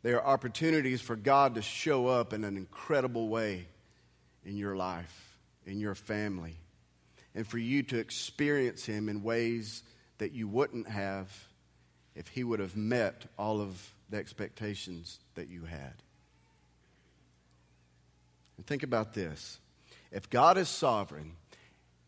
They 0.04 0.14
are 0.14 0.24
opportunities 0.24 1.02
for 1.02 1.16
God 1.16 1.56
to 1.56 1.64
show 1.64 2.06
up 2.06 2.32
in 2.32 2.44
an 2.44 2.58
incredible 2.58 3.28
way 3.28 3.66
in 4.46 4.56
your 4.56 4.76
life, 4.76 5.40
in 5.66 5.80
your 5.80 5.96
family, 5.96 6.58
and 7.34 7.48
for 7.48 7.58
you 7.58 7.82
to 7.82 7.98
experience 7.98 8.86
Him 8.86 9.10
in 9.10 9.24
ways 9.24 9.82
that 10.20 10.32
you 10.32 10.48
wouldn't 10.48 10.88
have 10.88 11.36
if 12.14 12.28
He 12.28 12.44
would 12.44 12.60
have 12.60 12.78
met 12.78 13.26
all 13.36 13.60
of 13.60 13.96
the 14.12 14.18
expectations 14.18 15.18
that 15.34 15.50
you 15.50 15.64
had. 15.64 15.96
And 18.58 18.68
think 18.68 18.84
about 18.84 19.16
this 19.16 19.58
if 20.12 20.30
God 20.30 20.56
is 20.60 20.70
sovereign, 20.70 21.32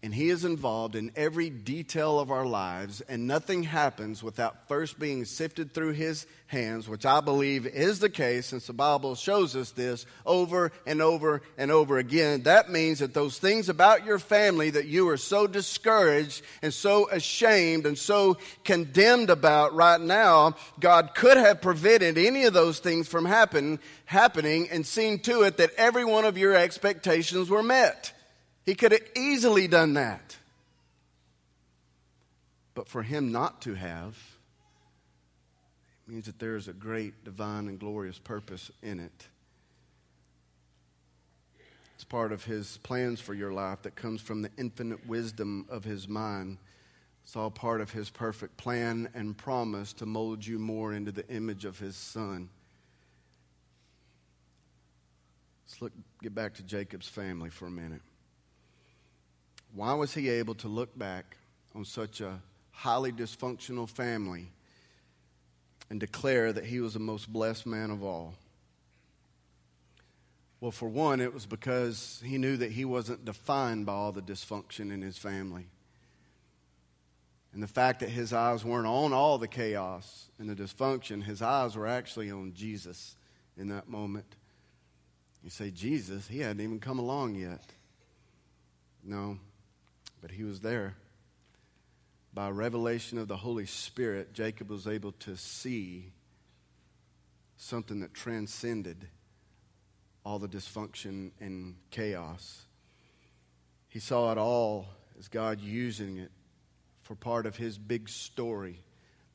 and 0.03 0.15
He 0.15 0.29
is 0.29 0.45
involved 0.45 0.95
in 0.95 1.11
every 1.15 1.49
detail 1.49 2.19
of 2.19 2.31
our 2.31 2.45
lives, 2.45 3.01
and 3.01 3.27
nothing 3.27 3.63
happens 3.63 4.23
without 4.23 4.67
first 4.67 4.97
being 4.97 5.25
sifted 5.25 5.73
through 5.73 5.91
His 5.91 6.25
hands, 6.47 6.89
which 6.89 7.05
I 7.05 7.21
believe 7.21 7.67
is 7.67 7.99
the 7.99 8.09
case 8.09 8.47
since 8.47 8.65
the 8.65 8.73
Bible 8.73 9.13
shows 9.13 9.55
us 9.55 9.71
this 9.71 10.07
over 10.25 10.71
and 10.87 11.01
over 11.01 11.43
and 11.55 11.71
over 11.71 11.99
again. 11.99 12.43
That 12.43 12.71
means 12.71 12.99
that 12.99 13.13
those 13.13 13.37
things 13.37 13.69
about 13.69 14.03
your 14.03 14.17
family 14.17 14.71
that 14.71 14.87
you 14.87 15.07
are 15.09 15.17
so 15.17 15.45
discouraged 15.45 16.41
and 16.63 16.73
so 16.73 17.07
ashamed 17.09 17.85
and 17.85 17.97
so 17.97 18.37
condemned 18.63 19.29
about 19.29 19.75
right 19.75 20.01
now, 20.01 20.55
God 20.79 21.13
could 21.13 21.37
have 21.37 21.61
prevented 21.61 22.17
any 22.17 22.45
of 22.45 22.53
those 22.53 22.79
things 22.79 23.07
from 23.07 23.25
happen, 23.25 23.79
happening 24.05 24.67
and 24.71 24.85
seen 24.85 25.19
to 25.19 25.43
it 25.43 25.57
that 25.57 25.75
every 25.77 26.05
one 26.05 26.25
of 26.25 26.39
your 26.39 26.55
expectations 26.55 27.49
were 27.49 27.63
met. 27.63 28.13
He 28.65 28.75
could 28.75 28.91
have 28.91 29.07
easily 29.15 29.67
done 29.67 29.93
that. 29.95 30.37
But 32.73 32.87
for 32.87 33.03
him 33.03 33.31
not 33.31 33.61
to 33.63 33.73
have 33.73 34.17
means 36.07 36.25
that 36.25 36.39
there 36.39 36.55
is 36.55 36.67
a 36.67 36.73
great 36.73 37.23
divine 37.23 37.67
and 37.67 37.79
glorious 37.79 38.19
purpose 38.19 38.69
in 38.81 38.99
it. 38.99 39.27
It's 41.95 42.03
part 42.03 42.31
of 42.31 42.43
his 42.43 42.77
plans 42.77 43.21
for 43.21 43.33
your 43.33 43.53
life 43.53 43.83
that 43.83 43.95
comes 43.95 44.21
from 44.21 44.41
the 44.41 44.49
infinite 44.57 45.07
wisdom 45.07 45.65
of 45.69 45.83
his 45.83 46.07
mind. 46.07 46.57
It's 47.23 47.35
all 47.35 47.51
part 47.51 47.79
of 47.79 47.91
his 47.91 48.09
perfect 48.09 48.57
plan 48.57 49.09
and 49.13 49.37
promise 49.37 49.93
to 49.93 50.05
mold 50.05 50.45
you 50.45 50.59
more 50.59 50.93
into 50.93 51.11
the 51.11 51.27
image 51.29 51.63
of 51.63 51.79
his 51.79 51.95
son. 51.95 52.49
Let's 55.67 55.81
look, 55.81 55.93
get 56.21 56.35
back 56.35 56.55
to 56.55 56.63
Jacob's 56.63 57.07
family 57.07 57.49
for 57.49 57.67
a 57.67 57.71
minute. 57.71 58.01
Why 59.73 59.93
was 59.93 60.13
he 60.13 60.29
able 60.29 60.55
to 60.55 60.67
look 60.67 60.97
back 60.97 61.37
on 61.73 61.85
such 61.85 62.21
a 62.21 62.39
highly 62.71 63.11
dysfunctional 63.11 63.89
family 63.89 64.51
and 65.89 65.99
declare 65.99 66.51
that 66.51 66.65
he 66.65 66.79
was 66.79 66.93
the 66.93 66.99
most 66.99 67.31
blessed 67.31 67.65
man 67.65 67.89
of 67.89 68.03
all? 68.03 68.33
Well, 70.59 70.71
for 70.71 70.89
one, 70.89 71.21
it 71.21 71.33
was 71.33 71.45
because 71.45 72.21
he 72.23 72.37
knew 72.37 72.57
that 72.57 72.71
he 72.71 72.85
wasn't 72.85 73.25
defined 73.25 73.85
by 73.85 73.93
all 73.93 74.11
the 74.11 74.21
dysfunction 74.21 74.91
in 74.91 75.01
his 75.01 75.17
family. 75.17 75.67
And 77.53 77.63
the 77.63 77.67
fact 77.67 77.99
that 78.01 78.09
his 78.09 78.31
eyes 78.31 78.63
weren't 78.63 78.87
on 78.87 79.11
all 79.11 79.37
the 79.37 79.47
chaos 79.47 80.29
and 80.37 80.49
the 80.49 80.55
dysfunction, 80.55 81.23
his 81.23 81.41
eyes 81.41 81.75
were 81.75 81.87
actually 81.87 82.29
on 82.29 82.53
Jesus 82.53 83.15
in 83.57 83.69
that 83.69 83.89
moment. 83.89 84.35
You 85.43 85.49
say, 85.49 85.71
Jesus, 85.71 86.27
he 86.27 86.39
hadn't 86.39 86.61
even 86.61 86.79
come 86.79 86.99
along 86.99 87.35
yet. 87.35 87.63
No, 89.03 89.39
but 90.21 90.31
he 90.31 90.43
was 90.43 90.61
there. 90.61 90.95
By 92.33 92.49
revelation 92.49 93.17
of 93.17 93.27
the 93.27 93.37
Holy 93.37 93.65
Spirit, 93.65 94.33
Jacob 94.33 94.69
was 94.69 94.87
able 94.87 95.11
to 95.13 95.35
see 95.35 96.13
something 97.57 97.99
that 97.99 98.13
transcended 98.13 99.07
all 100.23 100.39
the 100.39 100.47
dysfunction 100.47 101.31
and 101.39 101.75
chaos. 101.89 102.65
He 103.89 103.99
saw 103.99 104.31
it 104.31 104.37
all 104.37 104.87
as 105.19 105.27
God 105.27 105.59
using 105.59 106.17
it 106.17 106.31
for 107.01 107.15
part 107.15 107.45
of 107.45 107.57
his 107.57 107.77
big 107.77 108.07
story, 108.07 108.81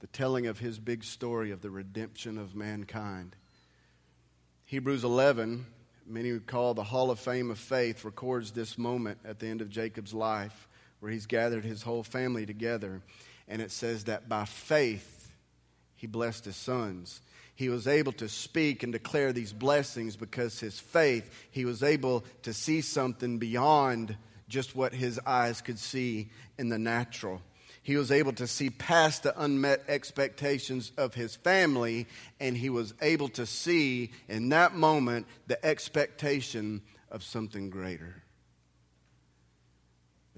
the 0.01 0.07
telling 0.07 0.46
of 0.46 0.59
his 0.59 0.79
big 0.79 1.05
story 1.05 1.51
of 1.51 1.61
the 1.61 1.70
redemption 1.70 2.38
of 2.38 2.55
mankind. 2.55 3.37
Hebrews 4.64 5.05
11, 5.05 5.66
many 6.07 6.33
would 6.33 6.46
call 6.46 6.72
the 6.72 6.85
Hall 6.85 7.11
of 7.11 7.18
Fame 7.18 7.51
of 7.51 7.59
Faith, 7.59 8.05
records 8.05 8.53
this 8.53 8.79
moment 8.79 9.18
at 9.25 9.38
the 9.38 9.49
end 9.49 9.61
of 9.61 9.68
Jacob's 9.68 10.14
life 10.14 10.66
where 11.00 11.12
he's 11.12 11.26
gathered 11.26 11.64
his 11.64 11.82
whole 11.82 12.02
family 12.02 12.46
together. 12.46 13.02
And 13.48 13.62
it 13.62 13.70
says 13.70 14.04
that 14.04 14.28
by 14.28 14.44
faith, 14.44 15.32
he 15.94 16.06
blessed 16.06 16.44
his 16.44 16.56
sons. 16.56 17.20
He 17.54 17.68
was 17.68 17.87
able 17.87 18.12
to 18.12 18.28
speak 18.28 18.82
and 18.82 18.92
declare 18.92 19.32
these 19.32 19.52
blessings 19.52 20.16
because 20.16 20.61
his 20.61 20.78
faith, 20.78 21.30
he 21.50 21.64
was 21.64 21.82
able 21.82 22.24
to 22.42 22.52
see 22.52 22.82
something 22.82 23.38
beyond 23.38 24.16
just 24.48 24.76
what 24.76 24.92
his 24.92 25.18
eyes 25.26 25.61
could 25.61 25.78
see 25.78 26.30
in 26.59 26.68
the 26.68 26.78
natural. 26.78 27.40
He 27.82 27.96
was 27.96 28.11
able 28.11 28.32
to 28.35 28.46
see 28.46 28.70
past 28.70 29.22
the 29.22 29.40
unmet 29.40 29.85
expectations 29.88 30.92
of 30.96 31.14
his 31.14 31.37
family, 31.37 32.06
and 32.40 32.56
he 32.56 32.68
was 32.68 32.92
able 33.00 33.28
to 33.30 33.46
see 33.46 34.11
in 34.28 34.48
that 34.50 34.74
moment 34.74 35.26
the 35.46 35.64
expectation 35.64 36.82
of 37.11 37.22
something 37.22 37.70
greater 37.70 38.22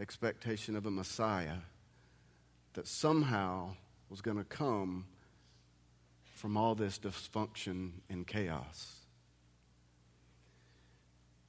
expectation 0.01 0.77
of 0.77 0.87
a 0.87 0.91
Messiah 0.91 1.59
that 2.75 2.87
somehow 2.87 3.71
was 4.09 4.21
going 4.21 4.37
to 4.37 4.45
come 4.45 5.07
from 6.35 6.57
all 6.57 6.75
this 6.75 6.99
dysfunction 6.99 7.91
and 8.09 8.27
chaos. 8.27 8.95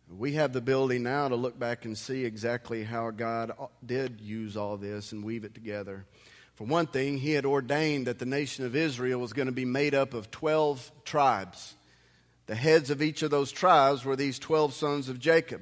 We 0.10 0.34
have 0.34 0.54
the 0.54 0.60
ability 0.60 0.98
now 0.98 1.28
to 1.28 1.36
look 1.36 1.60
back 1.60 1.86
and 1.86 1.96
see 1.96 2.26
exactly 2.26 2.84
how 2.84 3.12
God 3.12 3.52
uh, 3.52 3.68
did 3.86 4.20
use 4.20 4.58
all 4.58 4.76
this 4.76 5.12
and 5.12 5.24
weave 5.24 5.44
it 5.44 5.54
together. 5.54 6.06
For 6.56 6.64
one 6.64 6.88
thing, 6.88 7.20
He 7.20 7.34
had 7.34 7.46
ordained 7.46 8.08
that 8.08 8.18
the 8.18 8.26
nation 8.26 8.66
of 8.66 8.76
Israel 8.76 9.20
was 9.20 9.34
going 9.34 9.46
to 9.46 9.52
be 9.52 9.66
made 9.66 9.94
up 9.94 10.16
of 10.16 10.32
12 10.32 10.92
tribes. 11.06 11.76
The 12.48 12.56
heads 12.56 12.90
of 12.90 13.04
each 13.04 13.22
of 13.22 13.30
those 13.30 13.52
tribes 13.52 14.04
were 14.04 14.16
these 14.16 14.40
12 14.40 14.74
sons 14.74 15.10
of 15.10 15.20
Jacob. 15.20 15.62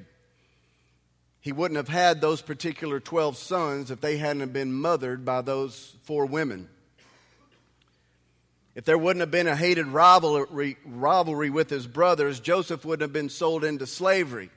He 1.40 1.52
wouldn't 1.52 1.76
have 1.76 1.88
had 1.88 2.20
those 2.20 2.42
particular 2.42 3.00
12 3.00 3.36
sons 3.36 3.90
if 3.90 4.00
they 4.00 4.16
hadn't 4.16 4.52
been 4.52 4.72
mothered 4.72 5.24
by 5.24 5.42
those 5.42 5.94
four 6.02 6.26
women. 6.26 6.68
If 8.74 8.84
there 8.84 8.98
wouldn't 8.98 9.20
have 9.20 9.30
been 9.30 9.48
a 9.48 9.56
hated 9.56 9.86
rivalry, 9.86 10.76
rivalry 10.84 11.50
with 11.50 11.70
his 11.70 11.86
brothers, 11.86 12.38
Joseph 12.38 12.84
wouldn't 12.84 13.02
have 13.02 13.12
been 13.12 13.28
sold 13.28 13.64
into 13.64 13.86
slavery. 13.86 14.50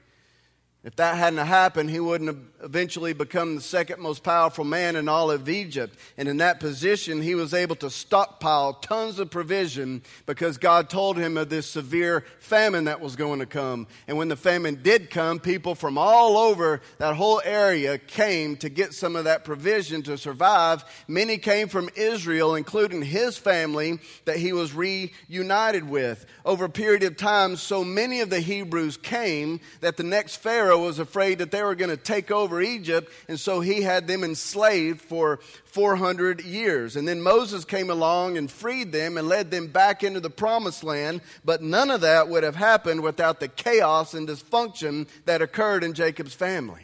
If 0.83 0.95
that 0.95 1.15
hadn't 1.15 1.45
happened, 1.45 1.91
he 1.91 1.99
wouldn't 1.99 2.27
have 2.27 2.39
eventually 2.63 3.13
become 3.13 3.53
the 3.53 3.61
second 3.61 4.01
most 4.01 4.23
powerful 4.23 4.63
man 4.63 4.95
in 4.95 5.07
all 5.07 5.29
of 5.29 5.47
Egypt. 5.47 5.95
And 6.17 6.27
in 6.27 6.37
that 6.37 6.59
position, 6.59 7.21
he 7.21 7.35
was 7.35 7.53
able 7.53 7.75
to 7.77 7.89
stockpile 7.91 8.73
tons 8.73 9.19
of 9.19 9.29
provision 9.29 10.01
because 10.25 10.57
God 10.57 10.89
told 10.89 11.17
him 11.17 11.37
of 11.37 11.49
this 11.49 11.69
severe 11.69 12.25
famine 12.39 12.85
that 12.85 12.99
was 12.99 13.15
going 13.15 13.39
to 13.39 13.45
come. 13.45 13.85
And 14.07 14.17
when 14.17 14.27
the 14.27 14.35
famine 14.35 14.79
did 14.81 15.11
come, 15.11 15.39
people 15.39 15.75
from 15.75 15.99
all 15.99 16.35
over 16.35 16.81
that 16.97 17.15
whole 17.15 17.43
area 17.45 17.99
came 17.99 18.57
to 18.57 18.69
get 18.69 18.95
some 18.95 19.15
of 19.15 19.25
that 19.25 19.45
provision 19.45 20.01
to 20.03 20.17
survive. 20.17 20.83
Many 21.07 21.37
came 21.37 21.67
from 21.67 21.89
Israel, 21.95 22.55
including 22.55 23.03
his 23.03 23.37
family 23.37 23.99
that 24.25 24.37
he 24.37 24.51
was 24.51 24.73
reunited 24.73 25.87
with. 25.87 26.25
Over 26.43 26.65
a 26.65 26.69
period 26.69 27.03
of 27.03 27.17
time, 27.17 27.55
so 27.55 27.83
many 27.83 28.21
of 28.21 28.31
the 28.31 28.39
Hebrews 28.39 28.97
came 28.97 29.59
that 29.81 29.95
the 29.97 30.03
next 30.03 30.37
Pharaoh 30.37 30.70
Pharaoh 30.71 30.85
was 30.85 30.99
afraid 30.99 31.39
that 31.39 31.51
they 31.51 31.61
were 31.61 31.75
going 31.75 31.89
to 31.89 31.97
take 31.97 32.31
over 32.31 32.61
Egypt, 32.61 33.11
and 33.27 33.37
so 33.37 33.59
he 33.59 33.81
had 33.81 34.07
them 34.07 34.23
enslaved 34.23 35.01
for 35.01 35.41
400 35.65 36.45
years. 36.45 36.95
And 36.95 37.05
then 37.05 37.21
Moses 37.21 37.65
came 37.65 37.89
along 37.89 38.37
and 38.37 38.49
freed 38.49 38.93
them 38.93 39.17
and 39.17 39.27
led 39.27 39.51
them 39.51 39.67
back 39.67 40.01
into 40.01 40.21
the 40.21 40.29
promised 40.29 40.81
land, 40.81 41.19
but 41.43 41.61
none 41.61 41.91
of 41.91 41.99
that 42.01 42.29
would 42.29 42.43
have 42.43 42.55
happened 42.55 43.01
without 43.01 43.41
the 43.41 43.49
chaos 43.49 44.13
and 44.13 44.29
dysfunction 44.29 45.09
that 45.25 45.41
occurred 45.41 45.83
in 45.83 45.93
Jacob's 45.93 46.33
family. 46.33 46.83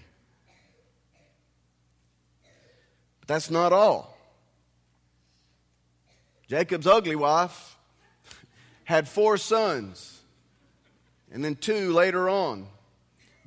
But 3.21 3.29
that's 3.29 3.49
not 3.49 3.71
all. 3.71 4.17
Jacob's 6.49 6.87
ugly 6.87 7.15
wife 7.15 7.77
had 8.83 9.07
four 9.07 9.37
sons, 9.37 10.19
and 11.31 11.41
then 11.41 11.55
two 11.55 11.93
later 11.93 12.27
on 12.29 12.67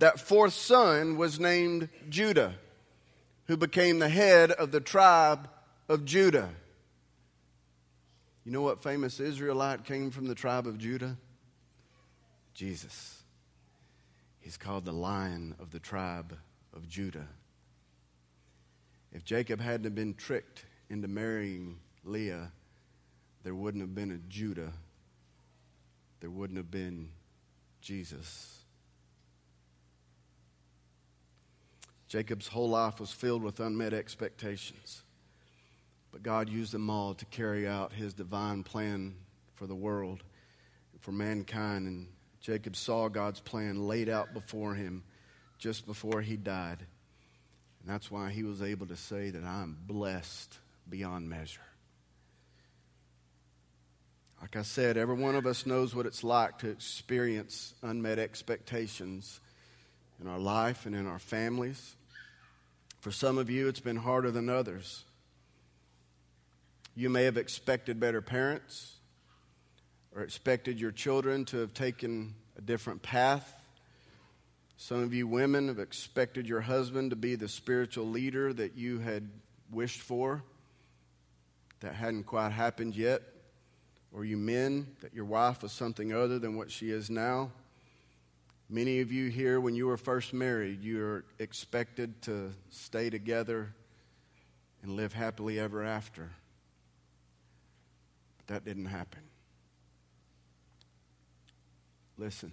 that 0.01 0.19
fourth 0.19 0.55
son 0.55 1.17
was 1.17 1.39
named 1.39 1.89
Judah, 2.09 2.55
who 3.47 3.57
became 3.57 3.99
the 3.99 4.09
head 4.09 4.51
of 4.51 4.73
the 4.73 4.81
tribe 4.81 5.49
of 5.89 6.05
Judah. 6.05 6.49
You 8.45 8.53
know 8.53 8.63
what 8.63 8.83
famous 8.83 9.21
Israelite 9.21 9.85
came 9.85 10.11
from 10.11 10.27
the 10.27 10.35
tribe 10.35 10.67
of 10.67 10.79
Judah? 10.79 11.19
Jesus. 12.55 13.23
He's 14.41 14.57
called 14.57 14.87
the 14.87 14.93
lion 14.93 15.55
of 15.61 15.71
the 15.71 15.79
tribe 15.79 16.35
of 16.75 16.89
Judah. 16.89 17.29
If 19.13 19.23
Jacob 19.25 19.61
hadn't 19.61 19.95
been 19.95 20.15
tricked 20.15 20.65
into 20.89 21.09
marrying 21.09 21.77
Leah, 22.05 22.51
there 23.45 23.55
wouldn't 23.55 23.83
have 23.83 23.95
been 23.95 24.13
a 24.13 24.19
Judah. 24.31 24.73
There 26.21 26.31
wouldn't 26.31 26.57
have 26.57 26.71
been 26.71 27.11
Jesus. 27.83 28.60
Jacob's 32.11 32.49
whole 32.49 32.69
life 32.69 32.99
was 32.99 33.13
filled 33.13 33.45
with 33.45 33.61
unmet 33.61 33.95
expectations. 33.95 35.05
But 36.11 36.25
God 36.25 36.49
used 36.49 36.73
them 36.73 36.91
all 36.91 37.15
to 37.15 37.25
carry 37.27 37.69
out 37.69 37.93
his 37.93 38.15
divine 38.15 38.65
plan 38.65 39.15
for 39.55 39.69
the 39.69 39.77
world, 39.77 40.25
for 40.99 41.13
mankind. 41.13 41.87
And 41.87 42.09
Jacob 42.41 42.75
saw 42.75 43.07
God's 43.07 43.39
plan 43.39 43.87
laid 43.87 44.09
out 44.09 44.35
before 44.35 44.75
him 44.75 45.05
just 45.57 45.87
before 45.87 46.21
he 46.21 46.37
died. 46.37 46.79
And 47.81 47.89
that's 47.89 48.11
why 48.11 48.31
he 48.31 48.43
was 48.43 48.61
able 48.61 48.89
to 48.89 48.97
say 48.97 49.31
that 49.31 49.45
I'm 49.45 49.79
blessed 49.87 50.59
beyond 50.89 51.31
measure. 51.31 51.61
Like 54.41 54.57
I 54.57 54.63
said, 54.63 54.97
every 54.97 55.15
one 55.15 55.37
of 55.37 55.47
us 55.47 55.65
knows 55.65 55.95
what 55.95 56.07
it's 56.07 56.25
like 56.25 56.59
to 56.59 56.71
experience 56.71 57.73
unmet 57.83 58.19
expectations 58.19 59.39
in 60.21 60.27
our 60.27 60.41
life 60.41 60.87
and 60.87 60.97
in 60.97 61.07
our 61.07 61.21
families. 61.21 61.95
For 63.01 63.11
some 63.11 63.39
of 63.39 63.49
you, 63.49 63.67
it's 63.69 63.81
been 63.81 63.97
harder 63.97 64.31
than 64.31 64.49
others. 64.49 65.05
You 66.95 67.09
may 67.09 67.25
have 67.25 67.39
expected 67.39 67.99
better 67.99 68.21
parents 68.21 68.97
or 70.15 70.23
expected 70.23 70.79
your 70.79 70.91
children 70.91 71.47
to 71.47 71.59
have 71.59 71.73
taken 71.73 72.35
a 72.59 72.61
different 72.61 73.01
path. 73.01 73.55
Some 74.77 75.03
of 75.03 75.15
you 75.15 75.27
women 75.27 75.69
have 75.69 75.79
expected 75.79 76.47
your 76.47 76.61
husband 76.61 77.11
to 77.11 77.17
be 77.17 77.37
the 77.37 77.49
spiritual 77.49 78.07
leader 78.07 78.53
that 78.53 78.77
you 78.77 78.99
had 78.99 79.31
wished 79.71 80.01
for. 80.01 80.43
That 81.81 81.95
hadn't 81.95 82.25
quite 82.25 82.53
happened 82.53 82.95
yet. 82.95 83.23
Or 84.13 84.25
you 84.25 84.37
men, 84.37 84.89
that 85.01 85.15
your 85.15 85.25
wife 85.25 85.63
was 85.63 85.73
something 85.73 86.13
other 86.13 86.39
than 86.39 86.57
what 86.57 86.71
she 86.71 86.91
is 86.91 87.09
now. 87.09 87.53
Many 88.73 89.01
of 89.01 89.11
you 89.11 89.31
here, 89.31 89.61
when 89.61 89.75
you 89.75 89.89
were 89.89 89.97
first 89.97 90.33
married, 90.33 90.85
you 90.85 90.99
were 90.99 91.25
expected 91.41 92.23
to 92.23 92.53
stay 92.69 93.11
together 93.11 93.75
and 94.85 94.93
live 94.95 95.13
happily 95.13 95.59
ever 95.59 95.83
after. 95.83 96.31
But 98.37 98.47
that 98.47 98.65
didn't 98.65 98.87
happen. 98.87 99.23
Listen, 102.17 102.53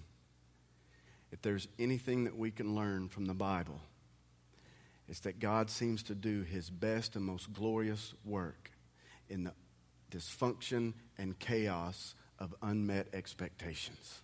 if 1.32 1.40
there's 1.44 1.68
anything 1.78 2.24
that 2.24 2.36
we 2.36 2.50
can 2.50 2.74
learn 2.74 3.10
from 3.10 3.26
the 3.26 3.36
Bible, 3.36 3.80
it's 5.08 5.20
that 5.20 5.38
God 5.38 5.70
seems 5.70 6.02
to 6.04 6.16
do 6.16 6.42
his 6.42 6.72
best 6.72 7.16
and 7.16 7.24
most 7.24 7.54
glorious 7.54 8.16
work 8.26 8.72
in 9.30 9.44
the 9.44 9.54
dysfunction 10.10 10.94
and 11.16 11.38
chaos 11.38 12.16
of 12.40 12.56
unmet 12.64 13.08
expectations. 13.14 14.22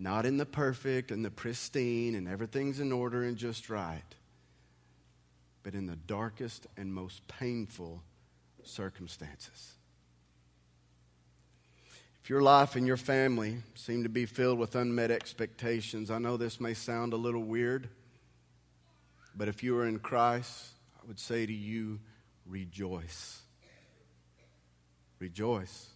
Not 0.00 0.26
in 0.26 0.36
the 0.36 0.46
perfect 0.46 1.10
and 1.10 1.24
the 1.24 1.30
pristine 1.30 2.14
and 2.14 2.28
everything's 2.28 2.78
in 2.78 2.92
order 2.92 3.24
and 3.24 3.36
just 3.36 3.68
right, 3.68 4.14
but 5.64 5.74
in 5.74 5.86
the 5.86 5.96
darkest 5.96 6.68
and 6.76 6.94
most 6.94 7.26
painful 7.26 8.04
circumstances. 8.62 9.74
If 12.22 12.30
your 12.30 12.42
life 12.42 12.76
and 12.76 12.86
your 12.86 12.96
family 12.96 13.56
seem 13.74 14.04
to 14.04 14.08
be 14.08 14.24
filled 14.24 14.60
with 14.60 14.76
unmet 14.76 15.10
expectations, 15.10 16.12
I 16.12 16.18
know 16.18 16.36
this 16.36 16.60
may 16.60 16.74
sound 16.74 17.12
a 17.12 17.16
little 17.16 17.42
weird, 17.42 17.88
but 19.34 19.48
if 19.48 19.64
you 19.64 19.76
are 19.78 19.86
in 19.88 19.98
Christ, 19.98 20.66
I 20.96 21.06
would 21.08 21.18
say 21.18 21.44
to 21.44 21.52
you, 21.52 21.98
rejoice. 22.46 23.40
Rejoice. 25.18 25.88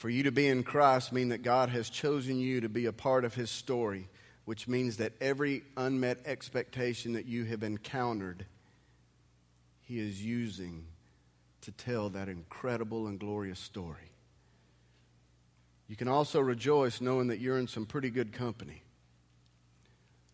For 0.00 0.08
you 0.08 0.22
to 0.22 0.32
be 0.32 0.48
in 0.48 0.62
Christ 0.62 1.12
mean 1.12 1.28
that 1.28 1.42
God 1.42 1.68
has 1.68 1.90
chosen 1.90 2.40
you 2.40 2.62
to 2.62 2.70
be 2.70 2.86
a 2.86 2.92
part 2.92 3.22
of 3.26 3.34
his 3.34 3.50
story, 3.50 4.08
which 4.46 4.66
means 4.66 4.96
that 4.96 5.12
every 5.20 5.62
unmet 5.76 6.20
expectation 6.24 7.12
that 7.12 7.26
you 7.26 7.44
have 7.44 7.62
encountered, 7.62 8.46
he 9.82 9.98
is 9.98 10.24
using 10.24 10.86
to 11.60 11.72
tell 11.72 12.08
that 12.08 12.30
incredible 12.30 13.08
and 13.08 13.20
glorious 13.20 13.60
story. 13.60 14.10
You 15.86 15.96
can 15.96 16.08
also 16.08 16.40
rejoice 16.40 17.02
knowing 17.02 17.26
that 17.26 17.40
you're 17.40 17.58
in 17.58 17.68
some 17.68 17.84
pretty 17.84 18.08
good 18.08 18.32
company. 18.32 18.82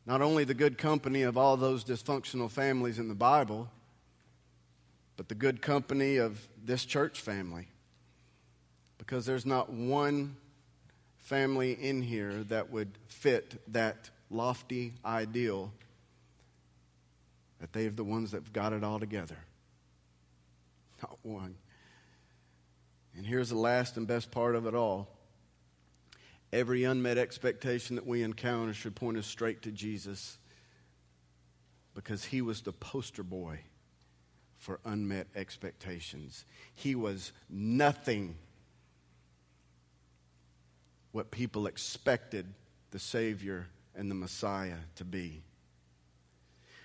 Not 0.07 0.23
only 0.23 0.45
the 0.45 0.55
good 0.55 0.79
company 0.79 1.23
of 1.23 1.37
all 1.37 1.57
those 1.57 1.83
dysfunctional 1.83 2.49
families 2.49 3.01
in 3.01 3.09
the 3.09 3.17
Bible, 3.17 3.69
but 5.17 5.29
the 5.29 5.35
good 5.35 5.61
company 5.61 6.19
of 6.19 6.47
this 6.65 6.85
church 6.85 7.21
family 7.21 7.67
because 9.07 9.25
there's 9.25 9.47
not 9.47 9.73
one 9.73 10.37
family 11.19 11.73
in 11.73 12.03
here 12.03 12.43
that 12.49 12.71
would 12.71 12.91
fit 13.07 13.63
that 13.73 14.11
lofty 14.31 14.95
ideal 15.05 15.73
that 17.61 17.73
they're 17.73 17.91
the 17.91 18.05
ones 18.05 18.33
that've 18.33 18.53
got 18.53 18.73
it 18.73 18.83
all 18.83 18.99
together. 18.99 19.39
Not 21.01 21.19
one. 21.23 21.55
And 23.17 23.25
here's 23.25 23.49
the 23.49 23.57
last 23.57 23.97
and 23.97 24.07
best 24.07 24.31
part 24.31 24.57
of 24.57 24.67
it 24.67 24.75
all. 24.75 25.09
Every 26.53 26.85
unmet 26.85 27.17
expectation 27.17 27.97
that 27.97 28.07
we 28.07 28.23
encounter 28.23 28.75
should 28.75 28.97
point 28.97 29.17
us 29.19 29.27
straight 29.27 29.63
to 29.63 29.71
Jesus 29.71 30.37
because 31.95 32.25
he 32.25 32.43
was 32.43 32.61
the 32.61 32.73
poster 32.73 33.23
boy 33.23 33.61
for 34.57 34.81
unmet 34.85 35.29
expectations. 35.35 36.45
He 36.75 36.95
was 36.95 37.33
nothing 37.49 38.37
what 41.17 41.31
people 41.31 41.67
expected 41.67 42.45
the 42.91 42.99
Savior 42.99 43.67
and 43.95 44.11
the 44.11 44.15
Messiah 44.15 44.77
to 44.97 45.03
be. 45.03 45.41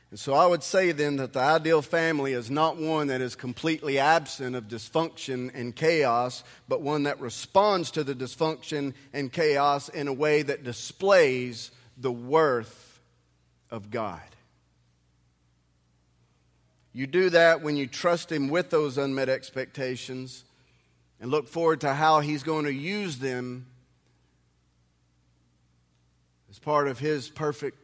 And 0.10 0.18
so 0.18 0.34
I 0.34 0.48
would 0.48 0.64
say 0.64 0.94
then 0.94 1.18
that 1.18 1.34
the 1.34 1.42
ideal 1.42 1.82
family 1.82 2.32
is 2.32 2.50
not 2.50 2.78
one 2.78 3.08
that 3.08 3.20
is 3.20 3.36
completely 3.36 4.00
absent 4.00 4.56
of 4.56 4.70
dysfunction 4.70 5.52
and 5.54 5.76
chaos, 5.76 6.46
but 6.70 6.82
one 6.82 7.04
that 7.04 7.20
responds 7.20 7.92
to 7.92 8.06
the 8.06 8.16
dysfunction 8.16 8.94
and 9.12 9.34
chaos 9.34 9.90
in 9.90 10.08
a 10.08 10.14
way 10.14 10.44
that 10.44 10.64
displays 10.64 11.72
the 11.98 12.12
worth 12.12 13.02
of 13.70 13.92
God. 13.92 14.22
You 16.94 17.06
do 17.06 17.30
that 17.32 17.62
when 17.62 17.76
you 17.76 17.86
trust 17.86 18.32
Him 18.32 18.48
with 18.48 18.70
those 18.70 18.98
unmet 18.98 19.28
expectations 19.28 20.46
and 21.20 21.30
look 21.30 21.50
forward 21.50 21.82
to 21.82 21.94
how 21.94 22.22
He's 22.22 22.44
going 22.44 22.64
to 22.64 22.74
use 22.74 23.18
them 23.18 23.66
as 26.52 26.60
part 26.60 26.90
of 26.90 27.00
His 27.00 27.30
perfect 27.30 27.78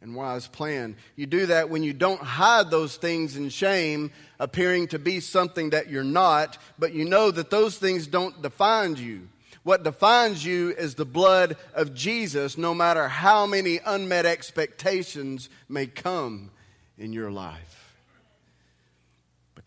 and 0.00 0.16
wise 0.16 0.48
plan. 0.48 0.96
You 1.16 1.26
do 1.26 1.46
that 1.46 1.68
when 1.68 1.82
you 1.82 1.92
don't 1.92 2.20
hide 2.20 2.70
those 2.70 2.96
things 2.96 3.36
in 3.36 3.50
shame, 3.50 4.10
appearing 4.38 4.88
to 4.88 4.98
be 4.98 5.20
something 5.20 5.70
that 5.70 5.90
you're 5.90 6.02
not, 6.02 6.56
but 6.78 6.94
you 6.94 7.04
know 7.04 7.30
that 7.30 7.50
those 7.50 7.76
things 7.76 8.06
don't 8.06 8.40
define 8.40 8.96
you. 8.96 9.28
What 9.62 9.82
defines 9.82 10.42
you 10.42 10.70
is 10.70 10.94
the 10.94 11.04
blood 11.04 11.58
of 11.74 11.92
Jesus, 11.92 12.56
no 12.56 12.72
matter 12.72 13.06
how 13.08 13.44
many 13.44 13.78
unmet 13.84 14.24
expectations 14.24 15.50
may 15.68 15.86
come 15.86 16.50
in 16.96 17.12
your 17.12 17.30
life. 17.30 17.79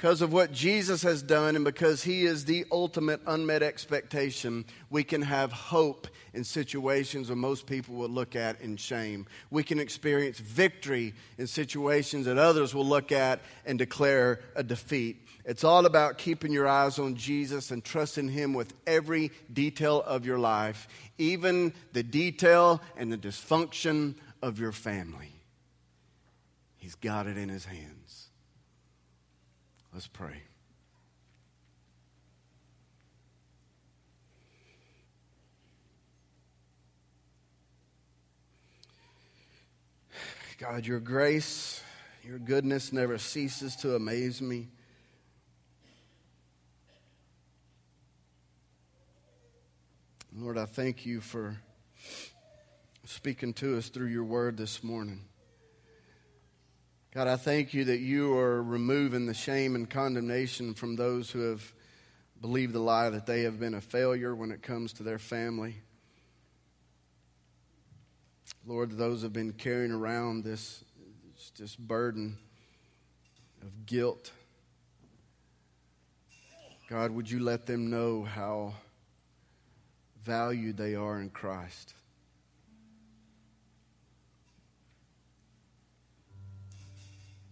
Because 0.03 0.21
of 0.21 0.33
what 0.33 0.51
Jesus 0.51 1.01
has 1.03 1.23
done 1.23 1.55
and 1.55 1.63
because 1.63 2.03
he 2.03 2.25
is 2.25 2.43
the 2.43 2.65
ultimate 2.73 3.21
unmet 3.25 3.63
expectation, 3.63 4.65
we 4.89 5.01
can 5.01 5.21
have 5.21 5.53
hope 5.53 6.09
in 6.33 6.43
situations 6.43 7.29
where 7.29 7.37
most 7.37 7.65
people 7.67 7.95
will 7.95 8.09
look 8.09 8.35
at 8.35 8.59
in 8.59 8.75
shame. 8.75 9.25
We 9.49 9.63
can 9.63 9.79
experience 9.79 10.39
victory 10.39 11.13
in 11.37 11.47
situations 11.47 12.25
that 12.25 12.37
others 12.37 12.75
will 12.75 12.85
look 12.85 13.13
at 13.13 13.39
and 13.65 13.79
declare 13.79 14.41
a 14.57 14.61
defeat. 14.61 15.25
It's 15.45 15.63
all 15.63 15.85
about 15.85 16.17
keeping 16.17 16.51
your 16.51 16.67
eyes 16.67 16.99
on 16.99 17.15
Jesus 17.15 17.71
and 17.71 17.81
trusting 17.81 18.27
him 18.27 18.53
with 18.53 18.73
every 18.85 19.31
detail 19.53 20.01
of 20.01 20.25
your 20.25 20.37
life, 20.37 20.89
even 21.17 21.73
the 21.93 22.03
detail 22.03 22.81
and 22.97 23.09
the 23.09 23.17
dysfunction 23.17 24.15
of 24.41 24.59
your 24.59 24.73
family. 24.73 25.31
He's 26.75 26.95
got 26.95 27.25
it 27.25 27.37
in 27.37 27.47
his 27.47 27.63
hands. 27.63 28.22
Let's 29.93 30.07
pray. 30.07 30.41
God, 40.57 40.87
your 40.87 40.99
grace, 40.99 41.83
your 42.23 42.39
goodness 42.39 42.91
never 42.91 43.19
ceases 43.19 43.75
to 43.77 43.95
amaze 43.95 44.41
me. 44.41 44.69
Lord, 50.35 50.57
I 50.57 50.65
thank 50.65 51.05
you 51.05 51.21
for 51.21 51.57
speaking 53.05 53.53
to 53.55 53.77
us 53.77 53.89
through 53.89 54.07
your 54.07 54.23
word 54.23 54.57
this 54.57 54.83
morning. 54.83 55.25
God, 57.13 57.27
I 57.27 57.35
thank 57.35 57.75
you 57.75 57.85
that 57.85 57.99
you 57.99 58.35
are 58.39 58.63
removing 58.63 59.27
the 59.27 59.35
shame 59.35 59.75
and 59.75 59.87
condemnation 59.87 60.73
from 60.73 60.95
those 60.95 61.29
who 61.29 61.41
have 61.41 61.61
believed 62.41 62.73
the 62.73 62.79
lie 62.79 63.11
that 63.11 63.27
they 63.27 63.43
have 63.43 63.59
been 63.59 63.75
a 63.75 63.81
failure 63.81 64.33
when 64.33 64.49
it 64.49 64.63
comes 64.63 64.93
to 64.93 65.03
their 65.03 65.19
family. 65.19 65.75
Lord, 68.65 68.97
those 68.97 69.21
have 69.21 69.31
been 69.31 69.53
carrying 69.53 69.91
around 69.91 70.43
this, 70.43 70.83
this 71.55 71.75
burden 71.75 72.39
of 73.61 73.85
guilt. 73.85 74.31
God, 76.89 77.11
would 77.11 77.29
you 77.29 77.41
let 77.41 77.67
them 77.67 77.91
know 77.91 78.23
how 78.23 78.73
valued 80.23 80.77
they 80.77 80.95
are 80.95 81.21
in 81.21 81.29
Christ? 81.29 81.93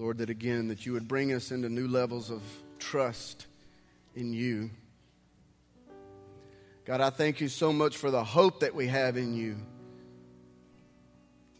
Lord, 0.01 0.17
that 0.17 0.31
again, 0.31 0.69
that 0.69 0.83
you 0.83 0.93
would 0.93 1.07
bring 1.07 1.31
us 1.31 1.51
into 1.51 1.69
new 1.69 1.87
levels 1.87 2.31
of 2.31 2.41
trust 2.79 3.45
in 4.15 4.33
you. 4.33 4.71
God, 6.85 7.01
I 7.01 7.11
thank 7.11 7.39
you 7.39 7.47
so 7.47 7.71
much 7.71 7.97
for 7.97 8.09
the 8.09 8.23
hope 8.23 8.61
that 8.61 8.73
we 8.73 8.87
have 8.87 9.15
in 9.15 9.35
you. 9.35 9.57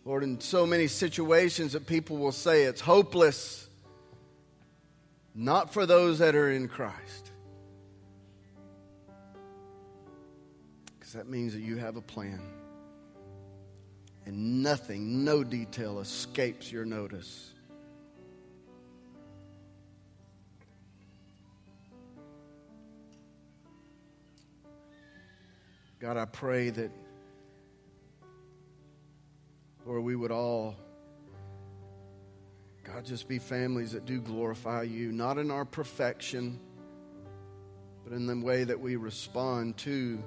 Lord, 0.05 0.23
in 0.23 0.39
so 0.41 0.65
many 0.65 0.87
situations 0.87 1.73
that 1.73 1.85
people 1.85 2.17
will 2.17 2.31
say 2.31 2.63
it's 2.63 2.81
hopeless, 2.81 3.69
not 5.35 5.71
for 5.71 5.85
those 5.85 6.17
that 6.17 6.33
are 6.33 6.49
in 6.49 6.67
Christ. 6.67 7.29
Because 10.97 11.13
that 11.13 11.29
means 11.29 11.53
that 11.53 11.61
you 11.61 11.77
have 11.77 11.95
a 11.95 12.01
plan. 12.01 12.41
And 14.25 14.63
nothing, 14.63 15.23
no 15.23 15.43
detail 15.43 15.99
escapes 15.99 16.71
your 16.71 16.85
notice. 16.85 17.51
God, 26.01 26.17
I 26.17 26.25
pray 26.25 26.71
that, 26.71 26.89
Lord, 29.85 30.03
we 30.03 30.15
would 30.15 30.31
all, 30.31 30.75
God, 32.83 33.05
just 33.05 33.27
be 33.27 33.37
families 33.37 33.91
that 33.91 34.07
do 34.07 34.19
glorify 34.19 34.81
you, 34.81 35.11
not 35.11 35.37
in 35.37 35.51
our 35.51 35.63
perfection, 35.63 36.59
but 38.03 38.13
in 38.13 38.25
the 38.25 38.35
way 38.35 38.63
that 38.63 38.79
we 38.79 38.95
respond 38.95 39.77
to 39.77 40.23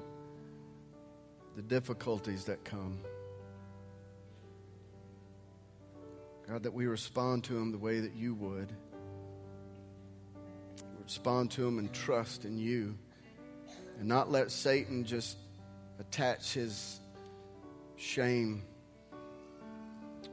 the 1.56 1.62
difficulties 1.62 2.44
that 2.44 2.64
come. 2.64 3.00
God, 6.48 6.62
that 6.62 6.72
we 6.72 6.86
respond 6.86 7.42
to 7.44 7.54
them 7.54 7.72
the 7.72 7.78
way 7.78 7.98
that 7.98 8.14
you 8.14 8.34
would. 8.34 8.72
Respond 11.02 11.50
to 11.52 11.62
them 11.62 11.80
and 11.80 11.92
trust 11.92 12.44
in 12.44 12.58
you. 12.58 12.96
And 13.98 14.06
not 14.06 14.30
let 14.30 14.52
Satan 14.52 15.04
just 15.04 15.36
attach 15.98 16.52
his 16.52 17.00
shame 17.96 18.62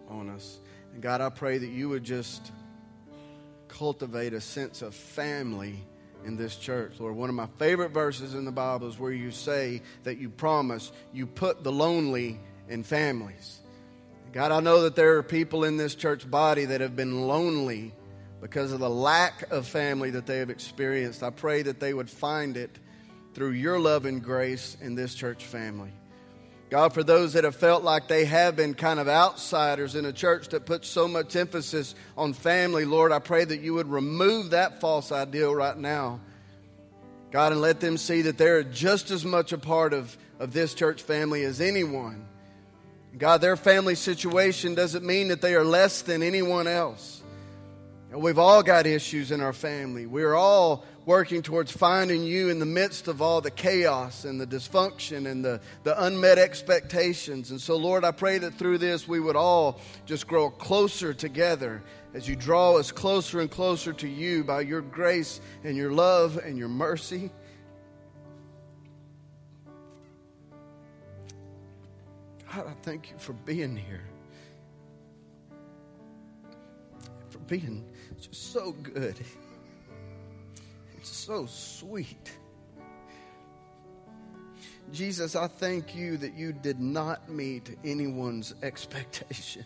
on 0.09 0.29
us. 0.29 0.59
And 0.93 1.01
God, 1.01 1.21
I 1.21 1.29
pray 1.29 1.57
that 1.57 1.69
you 1.69 1.89
would 1.89 2.03
just 2.03 2.51
cultivate 3.67 4.33
a 4.33 4.41
sense 4.41 4.81
of 4.81 4.93
family 4.93 5.79
in 6.25 6.35
this 6.35 6.55
church. 6.55 6.93
Lord, 6.99 7.15
one 7.15 7.29
of 7.29 7.35
my 7.35 7.47
favorite 7.57 7.91
verses 7.91 8.33
in 8.33 8.45
the 8.45 8.51
Bible 8.51 8.87
is 8.87 8.99
where 8.99 9.11
you 9.11 9.31
say 9.31 9.81
that 10.03 10.17
you 10.17 10.29
promise 10.29 10.91
you 11.13 11.25
put 11.25 11.63
the 11.63 11.71
lonely 11.71 12.39
in 12.67 12.83
families. 12.83 13.59
God, 14.33 14.51
I 14.51 14.59
know 14.59 14.83
that 14.83 14.95
there 14.95 15.17
are 15.17 15.23
people 15.23 15.63
in 15.63 15.77
this 15.77 15.95
church 15.95 16.29
body 16.29 16.65
that 16.65 16.81
have 16.81 16.95
been 16.95 17.27
lonely 17.27 17.93
because 18.39 18.71
of 18.71 18.79
the 18.79 18.89
lack 18.89 19.51
of 19.51 19.67
family 19.67 20.11
that 20.11 20.25
they 20.25 20.37
have 20.37 20.49
experienced. 20.49 21.21
I 21.21 21.29
pray 21.29 21.63
that 21.63 21.79
they 21.79 21.93
would 21.93 22.09
find 22.09 22.57
it 22.57 22.79
through 23.33 23.51
your 23.51 23.79
love 23.79 24.05
and 24.05 24.23
grace 24.23 24.77
in 24.81 24.95
this 24.95 25.13
church 25.15 25.45
family. 25.45 25.91
God, 26.69 26.93
for 26.93 27.03
those 27.03 27.33
that 27.33 27.43
have 27.43 27.57
felt 27.57 27.83
like 27.83 28.07
they 28.07 28.23
have 28.23 28.55
been 28.55 28.73
kind 28.73 28.99
of 28.99 29.09
outsiders 29.09 29.95
in 29.95 30.05
a 30.05 30.13
church 30.13 30.47
that 30.49 30.65
puts 30.65 30.87
so 30.87 31.05
much 31.05 31.35
emphasis 31.35 31.95
on 32.17 32.31
family, 32.31 32.85
Lord, 32.85 33.11
I 33.11 33.19
pray 33.19 33.43
that 33.43 33.59
you 33.59 33.73
would 33.73 33.89
remove 33.89 34.51
that 34.51 34.79
false 34.79 35.11
ideal 35.11 35.53
right 35.53 35.77
now. 35.77 36.21
God, 37.29 37.51
and 37.51 37.61
let 37.61 37.81
them 37.81 37.97
see 37.97 38.21
that 38.23 38.37
they're 38.37 38.63
just 38.63 39.11
as 39.11 39.25
much 39.25 39.51
a 39.51 39.57
part 39.57 39.93
of, 39.93 40.17
of 40.39 40.53
this 40.53 40.73
church 40.73 41.01
family 41.01 41.43
as 41.43 41.59
anyone. 41.59 42.25
God, 43.17 43.41
their 43.41 43.57
family 43.57 43.95
situation 43.95 44.73
doesn't 44.73 45.05
mean 45.05 45.27
that 45.27 45.41
they 45.41 45.55
are 45.55 45.65
less 45.65 46.01
than 46.01 46.23
anyone 46.23 46.67
else. 46.67 47.21
We've 48.13 48.39
all 48.39 48.63
got 48.63 48.85
issues 48.85 49.31
in 49.31 49.41
our 49.41 49.53
family. 49.53 50.05
We're 50.05 50.35
all 50.35 50.85
working 51.05 51.41
towards 51.41 51.71
finding 51.71 52.23
you 52.23 52.49
in 52.49 52.59
the 52.59 52.65
midst 52.65 53.07
of 53.07 53.21
all 53.21 53.41
the 53.41 53.51
chaos 53.51 54.23
and 54.25 54.39
the 54.39 54.45
dysfunction 54.45 55.29
and 55.29 55.43
the, 55.43 55.59
the 55.83 56.03
unmet 56.03 56.37
expectations. 56.37 57.51
And 57.51 57.59
so, 57.59 57.75
Lord, 57.75 58.03
I 58.03 58.11
pray 58.11 58.37
that 58.37 58.53
through 58.55 58.77
this 58.77 59.07
we 59.07 59.19
would 59.19 59.35
all 59.35 59.79
just 60.05 60.27
grow 60.27 60.49
closer 60.49 61.13
together 61.13 61.81
as 62.13 62.27
you 62.27 62.35
draw 62.35 62.77
us 62.77 62.91
closer 62.91 63.39
and 63.39 63.49
closer 63.49 63.93
to 63.93 64.07
you 64.07 64.43
by 64.43 64.61
your 64.61 64.81
grace 64.81 65.41
and 65.63 65.75
your 65.75 65.91
love 65.91 66.37
and 66.37 66.57
your 66.57 66.69
mercy. 66.69 67.31
God, 72.53 72.67
I 72.67 72.73
thank 72.83 73.09
you 73.09 73.17
for 73.17 73.33
being 73.33 73.77
here, 73.77 74.03
for 77.29 77.39
being 77.39 77.85
so 78.29 78.73
good 78.73 79.15
so 81.09 81.45
sweet. 81.45 82.31
Jesus, 84.91 85.35
I 85.35 85.47
thank 85.47 85.95
you 85.95 86.17
that 86.17 86.33
you 86.33 86.51
did 86.51 86.79
not 86.79 87.29
meet 87.29 87.77
anyone's 87.83 88.53
expectation. 88.61 89.65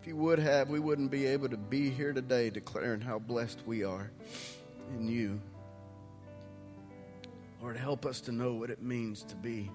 If 0.00 0.06
you 0.06 0.16
would 0.16 0.38
have, 0.38 0.68
we 0.68 0.80
wouldn't 0.80 1.10
be 1.10 1.26
able 1.26 1.48
to 1.48 1.56
be 1.56 1.88
here 1.88 2.12
today 2.12 2.50
declaring 2.50 3.00
how 3.00 3.18
blessed 3.18 3.62
we 3.66 3.84
are 3.84 4.10
in 4.90 5.08
you. 5.08 5.40
Lord, 7.62 7.76
help 7.76 8.04
us 8.04 8.20
to 8.22 8.32
know 8.32 8.54
what 8.54 8.70
it 8.70 8.82
means 8.82 9.22
to 9.22 9.36
be 9.36 9.70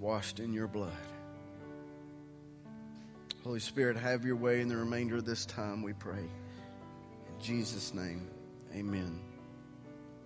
washed 0.00 0.40
in 0.40 0.52
your 0.52 0.66
blood. 0.66 0.92
Holy 3.48 3.60
Spirit, 3.60 3.96
have 3.96 4.26
your 4.26 4.36
way 4.36 4.60
in 4.60 4.68
the 4.68 4.76
remainder 4.76 5.16
of 5.16 5.24
this 5.24 5.46
time, 5.46 5.82
we 5.82 5.94
pray. 5.94 6.18
In 6.18 7.40
Jesus' 7.40 7.94
name, 7.94 8.28
amen. 8.74 9.22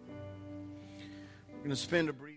We're 0.09 1.59
going 1.59 1.71
to 1.71 1.77
spend 1.77 2.09
a 2.09 2.13
brief 2.13 2.32